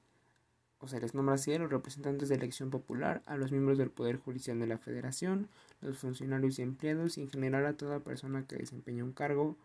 o 0.78 0.88
sea, 0.88 1.00
les 1.00 1.14
nombra 1.14 1.36
así 1.36 1.52
a 1.52 1.58
los 1.58 1.70
representantes 1.70 2.28
de 2.28 2.34
elección 2.34 2.70
popular, 2.70 3.22
a 3.26 3.36
los 3.36 3.50
miembros 3.50 3.78
del 3.78 3.90
Poder 3.90 4.18
Judicial 4.18 4.58
de 4.58 4.66
la 4.66 4.78
Federación, 4.78 5.48
los 5.80 5.98
funcionarios 5.98 6.58
y 6.58 6.62
empleados 6.62 7.18
y 7.18 7.22
en 7.22 7.30
general 7.30 7.66
a 7.66 7.76
toda 7.76 8.00
persona 8.00 8.46
que 8.46 8.56
desempeña 8.56 9.04
un 9.04 9.12
cargo, 9.12 9.56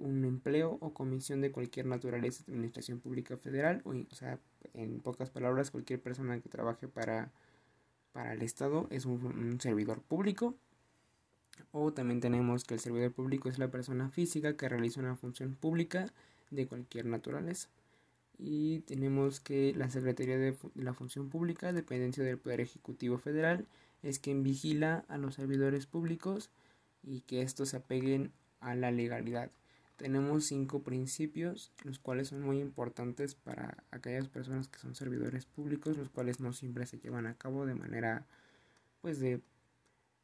un 0.00 0.24
empleo 0.24 0.78
o 0.80 0.94
comisión 0.94 1.40
de 1.40 1.52
cualquier 1.52 1.86
naturaleza 1.86 2.44
de 2.46 2.52
administración 2.52 3.00
pública 3.00 3.36
federal, 3.36 3.82
o, 3.84 4.14
sea, 4.14 4.38
en 4.72 5.00
pocas 5.00 5.30
palabras, 5.30 5.70
cualquier 5.70 6.00
persona 6.00 6.40
que 6.40 6.48
trabaje 6.48 6.88
para, 6.88 7.30
para 8.12 8.32
el 8.32 8.42
Estado 8.42 8.86
es 8.90 9.04
un 9.04 9.60
servidor 9.60 10.00
público. 10.02 10.54
O 11.72 11.92
también 11.92 12.20
tenemos 12.20 12.64
que 12.64 12.74
el 12.74 12.80
servidor 12.80 13.12
público 13.12 13.48
es 13.48 13.58
la 13.58 13.70
persona 13.70 14.08
física 14.08 14.56
que 14.56 14.68
realiza 14.68 15.00
una 15.00 15.16
función 15.16 15.54
pública 15.54 16.12
de 16.50 16.66
cualquier 16.66 17.06
naturaleza. 17.06 17.68
Y 18.38 18.80
tenemos 18.80 19.40
que 19.40 19.72
la 19.74 19.90
Secretaría 19.90 20.38
de 20.38 20.56
la 20.74 20.92
Función 20.92 21.30
Pública, 21.30 21.72
dependencia 21.72 22.24
del 22.24 22.38
Poder 22.38 22.60
Ejecutivo 22.60 23.18
Federal, 23.18 23.66
es 24.02 24.18
quien 24.18 24.42
vigila 24.42 25.04
a 25.08 25.18
los 25.18 25.36
servidores 25.36 25.86
públicos 25.86 26.50
y 27.02 27.20
que 27.20 27.42
estos 27.42 27.70
se 27.70 27.76
apeguen 27.76 28.32
a 28.60 28.74
la 28.74 28.90
legalidad. 28.90 29.50
Tenemos 29.96 30.46
cinco 30.46 30.82
principios, 30.82 31.70
los 31.84 31.98
cuales 31.98 32.28
son 32.28 32.42
muy 32.42 32.58
importantes 32.60 33.34
para 33.34 33.84
aquellas 33.90 34.28
personas 34.28 34.68
que 34.68 34.80
son 34.80 34.94
servidores 34.94 35.46
públicos, 35.46 35.96
los 35.96 36.10
cuales 36.10 36.40
no 36.40 36.52
siempre 36.52 36.86
se 36.86 36.98
llevan 36.98 37.26
a 37.26 37.34
cabo 37.34 37.64
de 37.64 37.74
manera, 37.74 38.26
pues 39.00 39.20
de 39.20 39.40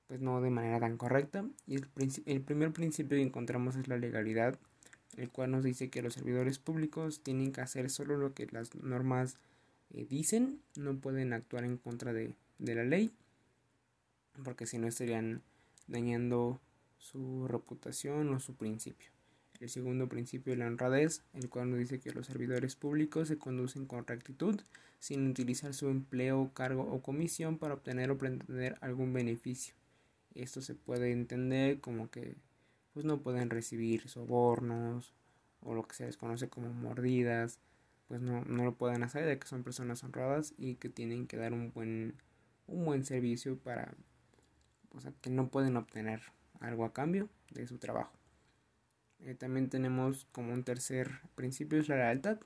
pues 0.08 0.20
no 0.20 0.40
de 0.40 0.50
manera 0.50 0.80
tan 0.80 0.96
correcta. 0.96 1.44
Y 1.68 1.76
el, 1.76 1.86
el 2.26 2.40
primer 2.40 2.72
principio 2.72 3.16
que 3.16 3.22
encontramos 3.22 3.76
es 3.76 3.86
la 3.86 3.96
legalidad, 3.96 4.58
el 5.16 5.30
cual 5.30 5.52
nos 5.52 5.62
dice 5.62 5.88
que 5.88 6.02
los 6.02 6.14
servidores 6.14 6.58
públicos 6.58 7.22
tienen 7.22 7.52
que 7.52 7.60
hacer 7.60 7.90
solo 7.90 8.16
lo 8.16 8.34
que 8.34 8.48
las 8.50 8.74
normas 8.74 9.38
eh, 9.94 10.06
dicen, 10.10 10.60
no 10.74 10.96
pueden 10.96 11.32
actuar 11.32 11.62
en 11.62 11.76
contra 11.76 12.12
de, 12.12 12.34
de 12.58 12.74
la 12.74 12.82
ley, 12.82 13.12
porque 14.42 14.66
si 14.66 14.78
no 14.78 14.88
estarían 14.88 15.42
dañando 15.86 16.60
su 16.98 17.46
reputación 17.46 18.34
o 18.34 18.40
su 18.40 18.54
principio. 18.54 19.10
El 19.60 19.68
segundo 19.68 20.08
principio 20.08 20.54
es 20.54 20.58
la 20.58 20.66
honradez, 20.66 21.22
el 21.34 21.50
cual 21.50 21.70
nos 21.70 21.78
dice 21.78 22.00
que 22.00 22.12
los 22.12 22.26
servidores 22.26 22.76
públicos 22.76 23.28
se 23.28 23.36
conducen 23.36 23.84
con 23.84 24.06
rectitud, 24.06 24.58
sin 24.98 25.28
utilizar 25.28 25.74
su 25.74 25.88
empleo, 25.88 26.50
cargo 26.54 26.82
o 26.82 27.02
comisión 27.02 27.58
para 27.58 27.74
obtener 27.74 28.10
o 28.10 28.16
pretender 28.16 28.78
algún 28.80 29.12
beneficio. 29.12 29.74
Esto 30.34 30.62
se 30.62 30.74
puede 30.74 31.12
entender 31.12 31.80
como 31.80 32.10
que 32.10 32.36
pues 32.94 33.04
no 33.04 33.20
pueden 33.20 33.50
recibir 33.50 34.08
sobornos 34.08 35.12
o 35.60 35.74
lo 35.74 35.86
que 35.86 35.94
se 35.94 36.06
les 36.06 36.16
conoce 36.16 36.48
como 36.48 36.72
mordidas, 36.72 37.60
pues 38.08 38.22
no, 38.22 38.42
no 38.46 38.64
lo 38.64 38.74
pueden 38.74 39.02
hacer 39.02 39.26
ya 39.26 39.38
que 39.38 39.46
son 39.46 39.62
personas 39.62 40.02
honradas 40.02 40.54
y 40.56 40.76
que 40.76 40.88
tienen 40.88 41.26
que 41.26 41.36
dar 41.36 41.52
un 41.52 41.70
buen, 41.70 42.14
un 42.66 42.86
buen 42.86 43.04
servicio 43.04 43.58
para 43.58 43.94
que 45.20 45.28
no 45.28 45.50
pueden 45.50 45.76
obtener 45.76 46.22
algo 46.60 46.86
a 46.86 46.94
cambio 46.94 47.28
de 47.50 47.66
su 47.66 47.78
trabajo. 47.78 48.19
Eh, 49.24 49.34
también 49.34 49.68
tenemos 49.68 50.26
como 50.32 50.52
un 50.52 50.64
tercer 50.64 51.20
principio 51.34 51.78
es 51.78 51.88
la 51.88 51.96
lealtad, 51.96 52.38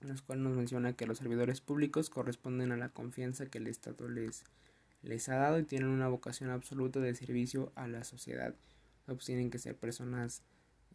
en 0.00 0.08
los 0.08 0.22
cual 0.22 0.42
nos 0.42 0.54
menciona 0.56 0.94
que 0.94 1.06
los 1.06 1.18
servidores 1.18 1.60
públicos 1.60 2.10
corresponden 2.10 2.72
a 2.72 2.76
la 2.76 2.90
confianza 2.90 3.46
que 3.46 3.58
el 3.58 3.66
Estado 3.66 4.08
les 4.08 4.44
les 5.04 5.28
ha 5.28 5.36
dado 5.36 5.58
y 5.58 5.64
tienen 5.64 5.88
una 5.88 6.08
vocación 6.08 6.50
absoluta 6.50 7.00
de 7.00 7.14
servicio 7.14 7.72
a 7.74 7.86
la 7.86 8.04
sociedad. 8.04 8.54
Tienen 9.24 9.50
que 9.50 9.58
ser 9.58 9.76
personas 9.76 10.42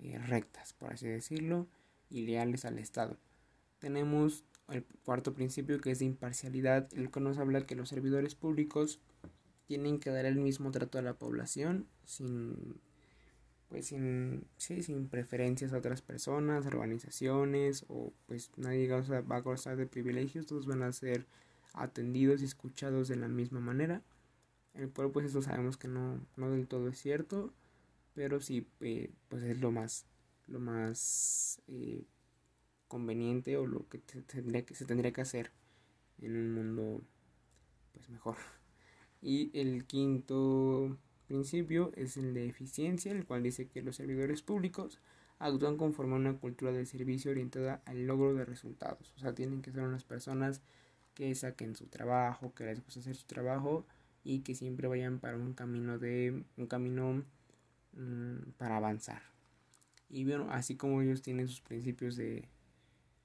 eh, 0.01 0.17
rectas, 0.17 0.73
por 0.73 0.91
así 0.91 1.07
decirlo, 1.07 1.67
y 2.09 2.25
leales 2.25 2.65
al 2.65 2.79
Estado. 2.79 3.17
Tenemos 3.77 4.43
el 4.67 4.83
cuarto 5.05 5.33
principio 5.33 5.79
que 5.79 5.91
es 5.91 5.99
de 5.99 6.05
imparcialidad, 6.05 6.91
el 6.93 7.11
que 7.11 7.19
nos 7.19 7.37
habla 7.37 7.65
que 7.65 7.75
los 7.75 7.89
servidores 7.89 8.35
públicos 8.35 8.99
tienen 9.65 9.99
que 9.99 10.09
dar 10.09 10.25
el 10.25 10.37
mismo 10.37 10.71
trato 10.71 10.97
a 10.97 11.03
la 11.03 11.13
población 11.13 11.87
sin 12.05 12.79
pues 13.69 13.87
sin, 13.87 14.45
sin 14.57 15.07
preferencias 15.07 15.73
a 15.73 15.77
otras 15.77 16.01
personas, 16.01 16.65
organizaciones 16.65 17.85
o 17.87 18.11
pues 18.25 18.51
nadie 18.57 18.89
va 18.89 19.35
a 19.35 19.41
gozar 19.41 19.77
de 19.77 19.85
privilegios, 19.85 20.47
todos 20.47 20.65
van 20.65 20.81
a 20.81 20.91
ser 20.91 21.27
atendidos 21.73 22.41
y 22.41 22.45
escuchados 22.45 23.07
de 23.07 23.15
la 23.15 23.27
misma 23.27 23.59
manera. 23.59 24.01
El 24.73 24.89
cual 24.91 25.11
pues 25.11 25.27
eso 25.27 25.41
sabemos 25.41 25.77
que 25.77 25.87
no, 25.87 26.19
no 26.35 26.51
del 26.51 26.67
todo 26.67 26.89
es 26.89 26.99
cierto, 26.99 27.53
pero 28.15 28.41
sí 28.41 28.67
eh, 28.81 29.11
pues 29.27 29.43
es 29.43 29.59
lo 29.59 29.71
más, 29.71 30.05
lo 30.47 30.59
más 30.59 31.61
eh, 31.67 32.03
conveniente 32.87 33.57
o 33.57 33.67
lo 33.67 33.87
que, 33.87 33.99
tendría 33.99 34.65
que 34.65 34.75
se 34.75 34.85
tendría 34.85 35.11
que 35.13 35.21
hacer 35.21 35.51
en 36.19 36.35
un 36.35 36.53
mundo 36.53 37.01
pues 37.93 38.09
mejor. 38.09 38.37
Y 39.21 39.51
el 39.59 39.85
quinto 39.85 40.97
principio 41.29 41.91
es 41.95 42.17
el 42.17 42.33
de 42.33 42.47
eficiencia, 42.47 43.11
el 43.11 43.25
cual 43.25 43.43
dice 43.43 43.67
que 43.67 43.83
los 43.83 43.95
servidores 43.95 44.41
públicos 44.41 44.99
actúan 45.37 45.77
conforme 45.77 46.15
a 46.15 46.17
una 46.17 46.33
cultura 46.33 46.71
de 46.71 46.85
servicio 46.85 47.31
orientada 47.31 47.81
al 47.85 48.07
logro 48.07 48.33
de 48.33 48.45
resultados. 48.45 49.13
O 49.15 49.19
sea, 49.19 49.33
tienen 49.33 49.61
que 49.61 49.71
ser 49.71 49.83
unas 49.83 50.03
personas 50.03 50.61
que 51.13 51.33
saquen 51.35 51.75
su 51.75 51.85
trabajo, 51.85 52.53
que 52.55 52.65
les 52.65 52.83
guste 52.83 53.01
hacer 53.01 53.15
su 53.15 53.27
trabajo 53.27 53.85
y 54.23 54.39
que 54.39 54.55
siempre 54.55 54.87
vayan 54.87 55.19
para 55.19 55.37
un 55.37 55.53
camino 55.53 55.99
de 55.99 56.43
un 56.57 56.67
camino 56.67 57.23
mm, 57.93 58.51
para 58.57 58.77
avanzar. 58.77 59.21
Y 60.09 60.25
bueno, 60.25 60.47
así 60.49 60.75
como 60.75 61.01
ellos 61.01 61.21
tienen 61.21 61.47
sus 61.47 61.61
principios 61.61 62.15
de 62.15 62.49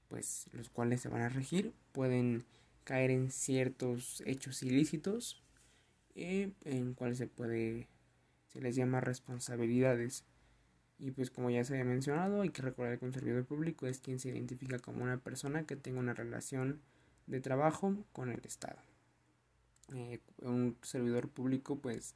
pues 0.08 0.46
los 0.52 0.68
cuales 0.68 1.00
se 1.00 1.08
van 1.08 1.22
a 1.22 1.30
regir, 1.30 1.72
pueden 1.92 2.44
caer 2.84 3.10
en 3.10 3.30
ciertos 3.30 4.22
hechos 4.26 4.62
ilícitos 4.62 5.42
eh, 6.14 6.52
en 6.64 6.94
cuales 6.94 7.18
se 7.18 7.26
puede 7.26 7.88
se 8.54 8.60
les 8.60 8.76
llama 8.76 9.00
responsabilidades. 9.00 10.24
Y 10.98 11.10
pues 11.10 11.30
como 11.30 11.50
ya 11.50 11.64
se 11.64 11.74
había 11.74 11.84
mencionado, 11.84 12.42
hay 12.42 12.50
que 12.50 12.62
recordar 12.62 12.98
que 12.98 13.04
un 13.04 13.12
servidor 13.12 13.44
público 13.44 13.86
es 13.86 13.98
quien 13.98 14.20
se 14.20 14.30
identifica 14.30 14.78
como 14.78 15.02
una 15.02 15.18
persona 15.18 15.64
que 15.64 15.76
tenga 15.76 15.98
una 15.98 16.14
relación 16.14 16.80
de 17.26 17.40
trabajo 17.40 17.96
con 18.12 18.30
el 18.30 18.40
Estado. 18.44 18.78
Eh, 19.92 20.20
un 20.38 20.76
servidor 20.82 21.28
público, 21.28 21.78
pues, 21.78 22.14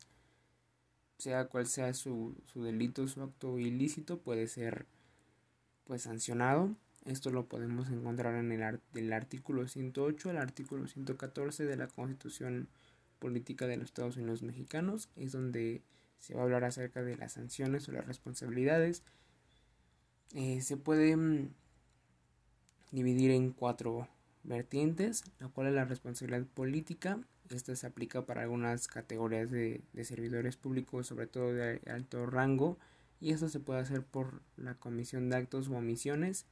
sea 1.18 1.46
cual 1.46 1.66
sea 1.66 1.92
su, 1.92 2.36
su 2.46 2.62
delito, 2.62 3.06
su 3.08 3.22
acto 3.22 3.58
ilícito, 3.58 4.20
puede 4.20 4.46
ser 4.46 4.86
pues 5.84 6.02
sancionado. 6.02 6.76
Esto 7.04 7.30
lo 7.30 7.46
podemos 7.46 7.88
encontrar 7.88 8.36
en 8.36 8.52
el, 8.52 8.80
del 8.92 9.12
artículo 9.12 9.66
108 9.66 10.30
al 10.30 10.36
artículo 10.36 10.86
114 10.86 11.64
de 11.64 11.76
la 11.76 11.88
Constitución 11.88 12.68
Política 13.18 13.66
de 13.66 13.78
los 13.78 13.86
Estados 13.86 14.16
Unidos 14.16 14.42
Mexicanos. 14.42 15.08
Es 15.16 15.32
donde 15.32 15.82
se 16.18 16.34
va 16.34 16.40
a 16.40 16.44
hablar 16.44 16.64
acerca 16.64 17.02
de 17.02 17.16
las 17.16 17.32
sanciones 17.32 17.88
o 17.88 17.92
las 17.92 18.06
responsabilidades. 18.06 19.02
Eh, 20.34 20.60
se 20.60 20.76
puede 20.76 21.16
mm, 21.16 21.50
dividir 22.92 23.30
en 23.30 23.52
cuatro 23.52 24.08
vertientes, 24.42 25.24
la 25.38 25.48
cual 25.48 25.68
es 25.68 25.74
la 25.74 25.84
responsabilidad 25.84 26.46
política. 26.46 27.20
Esta 27.50 27.74
se 27.76 27.86
aplica 27.86 28.26
para 28.26 28.42
algunas 28.42 28.88
categorías 28.88 29.50
de, 29.50 29.82
servidores 30.04 30.56
públicos, 30.56 31.06
sobre 31.06 31.26
todo 31.26 31.52
de 31.52 31.80
alto 31.86 32.26
rango, 32.26 32.78
y 33.20 33.32
esto 33.32 33.48
se 33.48 33.60
puede 33.60 33.80
hacer 33.80 34.04
por 34.04 34.42
la 34.56 34.74
comisión 34.74 35.30
de 35.30 35.36
actos 35.36 35.68
o 35.68 35.76
omisiones 35.76 36.46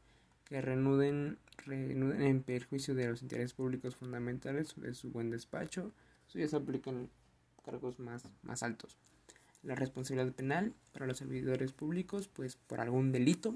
que 0.45 0.61
renuden, 0.61 1.39
en 1.67 2.43
perjuicio 2.43 2.95
de 2.95 3.09
los 3.09 3.23
intereses 3.23 3.53
públicos 3.53 3.97
fundamentales 3.97 4.77
o 4.79 4.81
de 4.81 4.95
su 4.95 5.11
buen 5.11 5.31
despacho. 5.31 5.93
Eso 6.29 6.39
ya 6.39 6.49
se 6.49 6.57
aplica 6.57 6.91
en 6.91 7.11
cargos 7.65 7.99
más, 7.99 8.25
más 8.43 8.63
altos. 8.63 8.97
La 9.67 9.75
responsabilidad 9.75 10.33
penal 10.33 10.73
para 10.93 11.07
los 11.07 11.19
servidores 11.19 11.73
públicos, 11.73 12.29
pues 12.29 12.55
por 12.55 12.81
algún 12.81 13.11
delito 13.11 13.55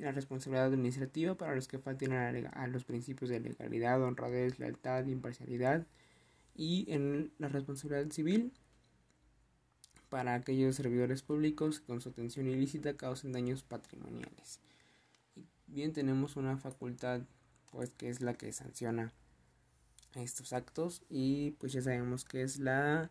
la 0.00 0.12
responsabilidad 0.12 0.66
administrativa 0.66 1.36
para 1.36 1.54
los 1.54 1.68
que 1.68 1.78
falten 1.78 2.12
a, 2.12 2.66
los 2.66 2.84
principios 2.84 3.30
de 3.30 3.40
legalidad, 3.40 4.02
honradez, 4.02 4.58
lealtad, 4.58 5.06
imparcialidad 5.06 5.86
y 6.56 6.86
en 6.92 7.32
la 7.38 7.48
responsabilidad 7.48 8.10
civil 8.10 8.52
para 10.08 10.34
aquellos 10.34 10.76
servidores 10.76 11.22
públicos 11.22 11.80
que 11.80 11.86
con 11.86 12.00
su 12.00 12.08
atención 12.08 12.48
ilícita 12.48 12.96
causen 12.96 13.32
daños 13.32 13.62
patrimoniales. 13.62 14.58
Bien 15.66 15.92
tenemos 15.92 16.36
una 16.36 16.56
facultad 16.56 17.20
pues 17.70 17.90
que 17.90 18.08
es 18.08 18.20
la 18.20 18.34
que 18.34 18.52
sanciona 18.52 19.12
estos 20.14 20.52
actos 20.52 21.02
y 21.08 21.52
pues 21.52 21.72
ya 21.72 21.82
sabemos 21.82 22.24
que 22.24 22.42
es 22.42 22.58
la 22.58 23.10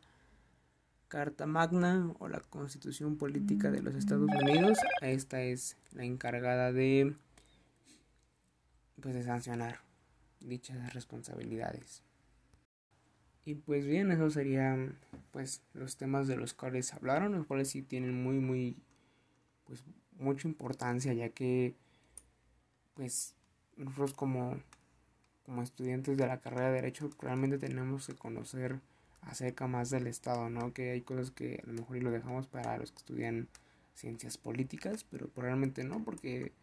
Carta 1.10 1.48
Magna 1.48 2.14
o 2.20 2.30
la 2.30 2.40
Constitución 2.40 3.18
Política 3.18 3.72
de 3.72 3.82
los 3.82 3.96
Estados 3.96 4.30
Unidos. 4.44 4.78
Esta 5.02 5.42
es 5.42 5.76
la 5.92 6.06
encargada 6.06 6.72
de 6.72 7.16
pues 9.02 9.16
de 9.16 9.24
sancionar 9.24 9.80
dichas 10.40 10.94
responsabilidades. 10.94 12.04
Y 13.44 13.56
pues 13.56 13.86
bien, 13.86 14.12
eso 14.12 14.30
serían 14.30 15.00
pues 15.32 15.64
los 15.74 15.98
temas 15.98 16.28
de 16.28 16.38
los 16.38 16.54
cuales 16.54 16.94
hablaron, 16.94 17.32
los 17.32 17.48
cuales 17.48 17.70
sí 17.70 17.82
tienen 17.82 18.22
muy 18.24 18.40
muy 18.40 18.78
pues 19.66 19.84
mucha 20.20 20.48
importancia 20.48 21.14
ya 21.14 21.30
que 21.30 21.76
pues 22.94 23.34
nosotros 23.78 24.14
como 24.14 24.62
como 25.44 25.64
estudiantes 25.64 26.18
de 26.18 26.28
la 26.28 26.40
carrera 26.40 26.68
de 26.68 26.76
derecho 26.76 27.10
realmente 27.20 27.58
tenemos 27.58 28.06
que 28.06 28.14
conocer 28.14 28.80
acerca 29.22 29.68
más 29.68 29.90
del 29.90 30.08
Estado, 30.08 30.50
¿no? 30.50 30.74
Que 30.74 30.92
hay 30.92 31.02
cosas 31.02 31.32
que 31.32 31.62
a 31.64 31.68
lo 31.68 31.74
mejor 31.74 31.98
y 31.98 32.02
lo 32.02 32.12
dejamos 32.12 32.48
para 32.48 32.78
los 32.78 32.92
que 32.92 33.00
estudian 33.00 33.48
ciencias 33.94 34.38
políticas, 34.38 35.04
pero 35.04 35.28
probablemente 35.28 35.84
no, 35.84 36.04
porque 36.04 36.54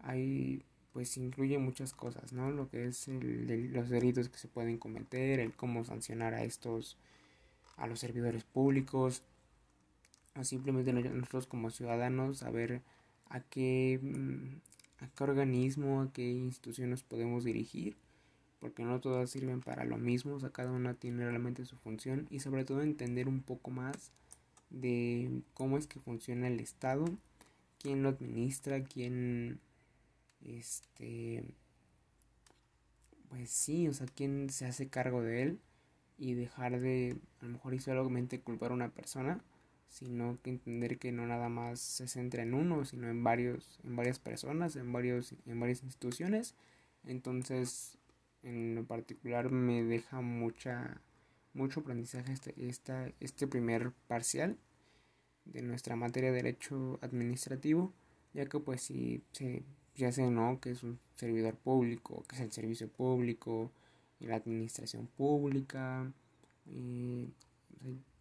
hay 0.00 0.64
pues 0.92 1.16
incluye 1.16 1.58
muchas 1.58 1.92
cosas, 1.92 2.32
¿no? 2.32 2.50
Lo 2.50 2.68
que 2.70 2.86
es 2.86 3.06
el, 3.08 3.72
los 3.72 3.88
delitos 3.88 4.28
que 4.28 4.38
se 4.38 4.48
pueden 4.48 4.78
cometer, 4.78 5.38
el 5.38 5.54
cómo 5.54 5.84
sancionar 5.84 6.34
a 6.34 6.42
estos, 6.42 6.96
a 7.76 7.86
los 7.86 8.00
servidores 8.00 8.44
públicos, 8.44 9.22
o 10.34 10.44
simplemente 10.44 10.92
nosotros 10.92 11.46
como 11.46 11.70
ciudadanos 11.70 12.38
saber 12.38 12.82
a 13.28 13.40
qué, 13.40 14.00
mm, 14.02 15.04
a 15.04 15.08
qué 15.08 15.24
organismo, 15.24 16.02
a 16.02 16.12
qué 16.12 16.28
institución 16.30 16.90
nos 16.90 17.02
podemos 17.02 17.44
dirigir, 17.44 17.96
porque 18.60 18.82
no 18.82 19.00
todas 19.00 19.30
sirven 19.30 19.60
para 19.60 19.84
lo 19.84 19.98
mismo, 19.98 20.34
o 20.34 20.40
sea, 20.40 20.50
cada 20.50 20.72
una 20.72 20.94
tiene 20.94 21.24
realmente 21.24 21.64
su 21.64 21.76
función 21.76 22.26
y 22.30 22.40
sobre 22.40 22.64
todo 22.64 22.82
entender 22.82 23.28
un 23.28 23.42
poco 23.42 23.70
más 23.70 24.12
de 24.70 25.42
cómo 25.54 25.78
es 25.78 25.86
que 25.86 26.00
funciona 26.00 26.48
el 26.48 26.60
Estado, 26.60 27.06
quién 27.78 28.02
lo 28.02 28.10
administra, 28.10 28.82
quién 28.84 29.60
este 30.42 31.44
pues 33.28 33.50
sí, 33.50 33.88
o 33.88 33.94
sea, 33.94 34.06
quién 34.06 34.48
se 34.50 34.66
hace 34.66 34.88
cargo 34.88 35.22
de 35.22 35.42
él 35.42 35.60
y 36.16 36.34
dejar 36.34 36.80
de 36.80 37.16
a 37.40 37.44
lo 37.44 37.52
mejor 37.52 37.74
y 37.74 37.78
solamente 37.78 38.40
culpar 38.40 38.70
a 38.70 38.74
una 38.74 38.88
persona, 38.90 39.40
sino 39.88 40.38
que 40.42 40.50
entender 40.50 40.98
que 40.98 41.12
no 41.12 41.26
nada 41.26 41.48
más 41.48 41.80
se 41.80 42.08
centra 42.08 42.42
en 42.42 42.54
uno, 42.54 42.84
sino 42.84 43.08
en 43.08 43.22
varios 43.22 43.78
en 43.84 43.96
varias 43.96 44.18
personas, 44.18 44.76
en 44.76 44.92
varios 44.92 45.34
en 45.46 45.60
varias 45.60 45.82
instituciones. 45.82 46.54
Entonces, 47.04 47.98
en 48.42 48.74
lo 48.74 48.84
particular 48.84 49.50
me 49.50 49.82
deja 49.82 50.20
mucha 50.20 51.00
mucho 51.54 51.80
aprendizaje 51.80 52.32
este, 52.32 52.54
esta, 52.68 53.10
este 53.20 53.46
primer 53.46 53.92
parcial 54.06 54.56
de 55.44 55.62
nuestra 55.62 55.96
materia 55.96 56.30
de 56.30 56.36
derecho 56.36 56.98
administrativo, 57.02 57.92
ya 58.32 58.46
que 58.46 58.60
pues 58.60 58.82
si 58.82 59.22
se 59.32 59.64
ya 59.96 60.12
sé, 60.12 60.30
¿no? 60.30 60.60
Que 60.60 60.70
es 60.70 60.82
un 60.84 61.00
servidor 61.16 61.56
público, 61.56 62.24
que 62.28 62.36
es 62.36 62.42
el 62.42 62.52
servicio 62.52 62.88
público, 62.88 63.72
y 64.20 64.26
la 64.26 64.36
administración 64.36 65.06
pública. 65.08 66.12
Y, 66.66 67.28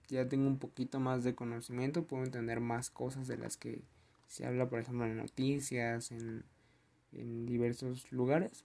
ya 0.10 0.30
tengo 0.30 0.48
un 0.48 0.58
poquito 0.58 1.02
más 1.02 1.26
de 1.26 1.36
conocimiento, 1.36 2.06
puedo 2.06 2.24
entender 2.24 2.62
más 2.62 2.90
cosas 2.90 3.28
de 3.28 3.38
las 3.38 3.58
que 3.58 3.82
se 4.28 4.46
habla, 4.46 4.70
por 4.70 4.80
ejemplo, 4.80 5.06
en 5.06 5.18
noticias, 5.18 6.12
en, 6.12 6.46
en 7.12 7.46
diversos 7.46 8.10
lugares. 8.14 8.64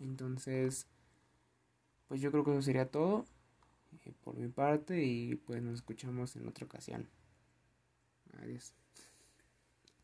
Entonces, 0.00 0.86
pues 2.08 2.20
yo 2.20 2.30
creo 2.30 2.44
que 2.44 2.50
eso 2.52 2.62
sería 2.62 2.90
todo 2.90 3.24
eh, 4.04 4.12
por 4.22 4.36
mi 4.36 4.48
parte 4.48 5.04
y 5.04 5.36
pues 5.36 5.62
nos 5.62 5.76
escuchamos 5.76 6.36
en 6.36 6.48
otra 6.48 6.66
ocasión. 6.66 7.08
Adiós. 8.42 8.72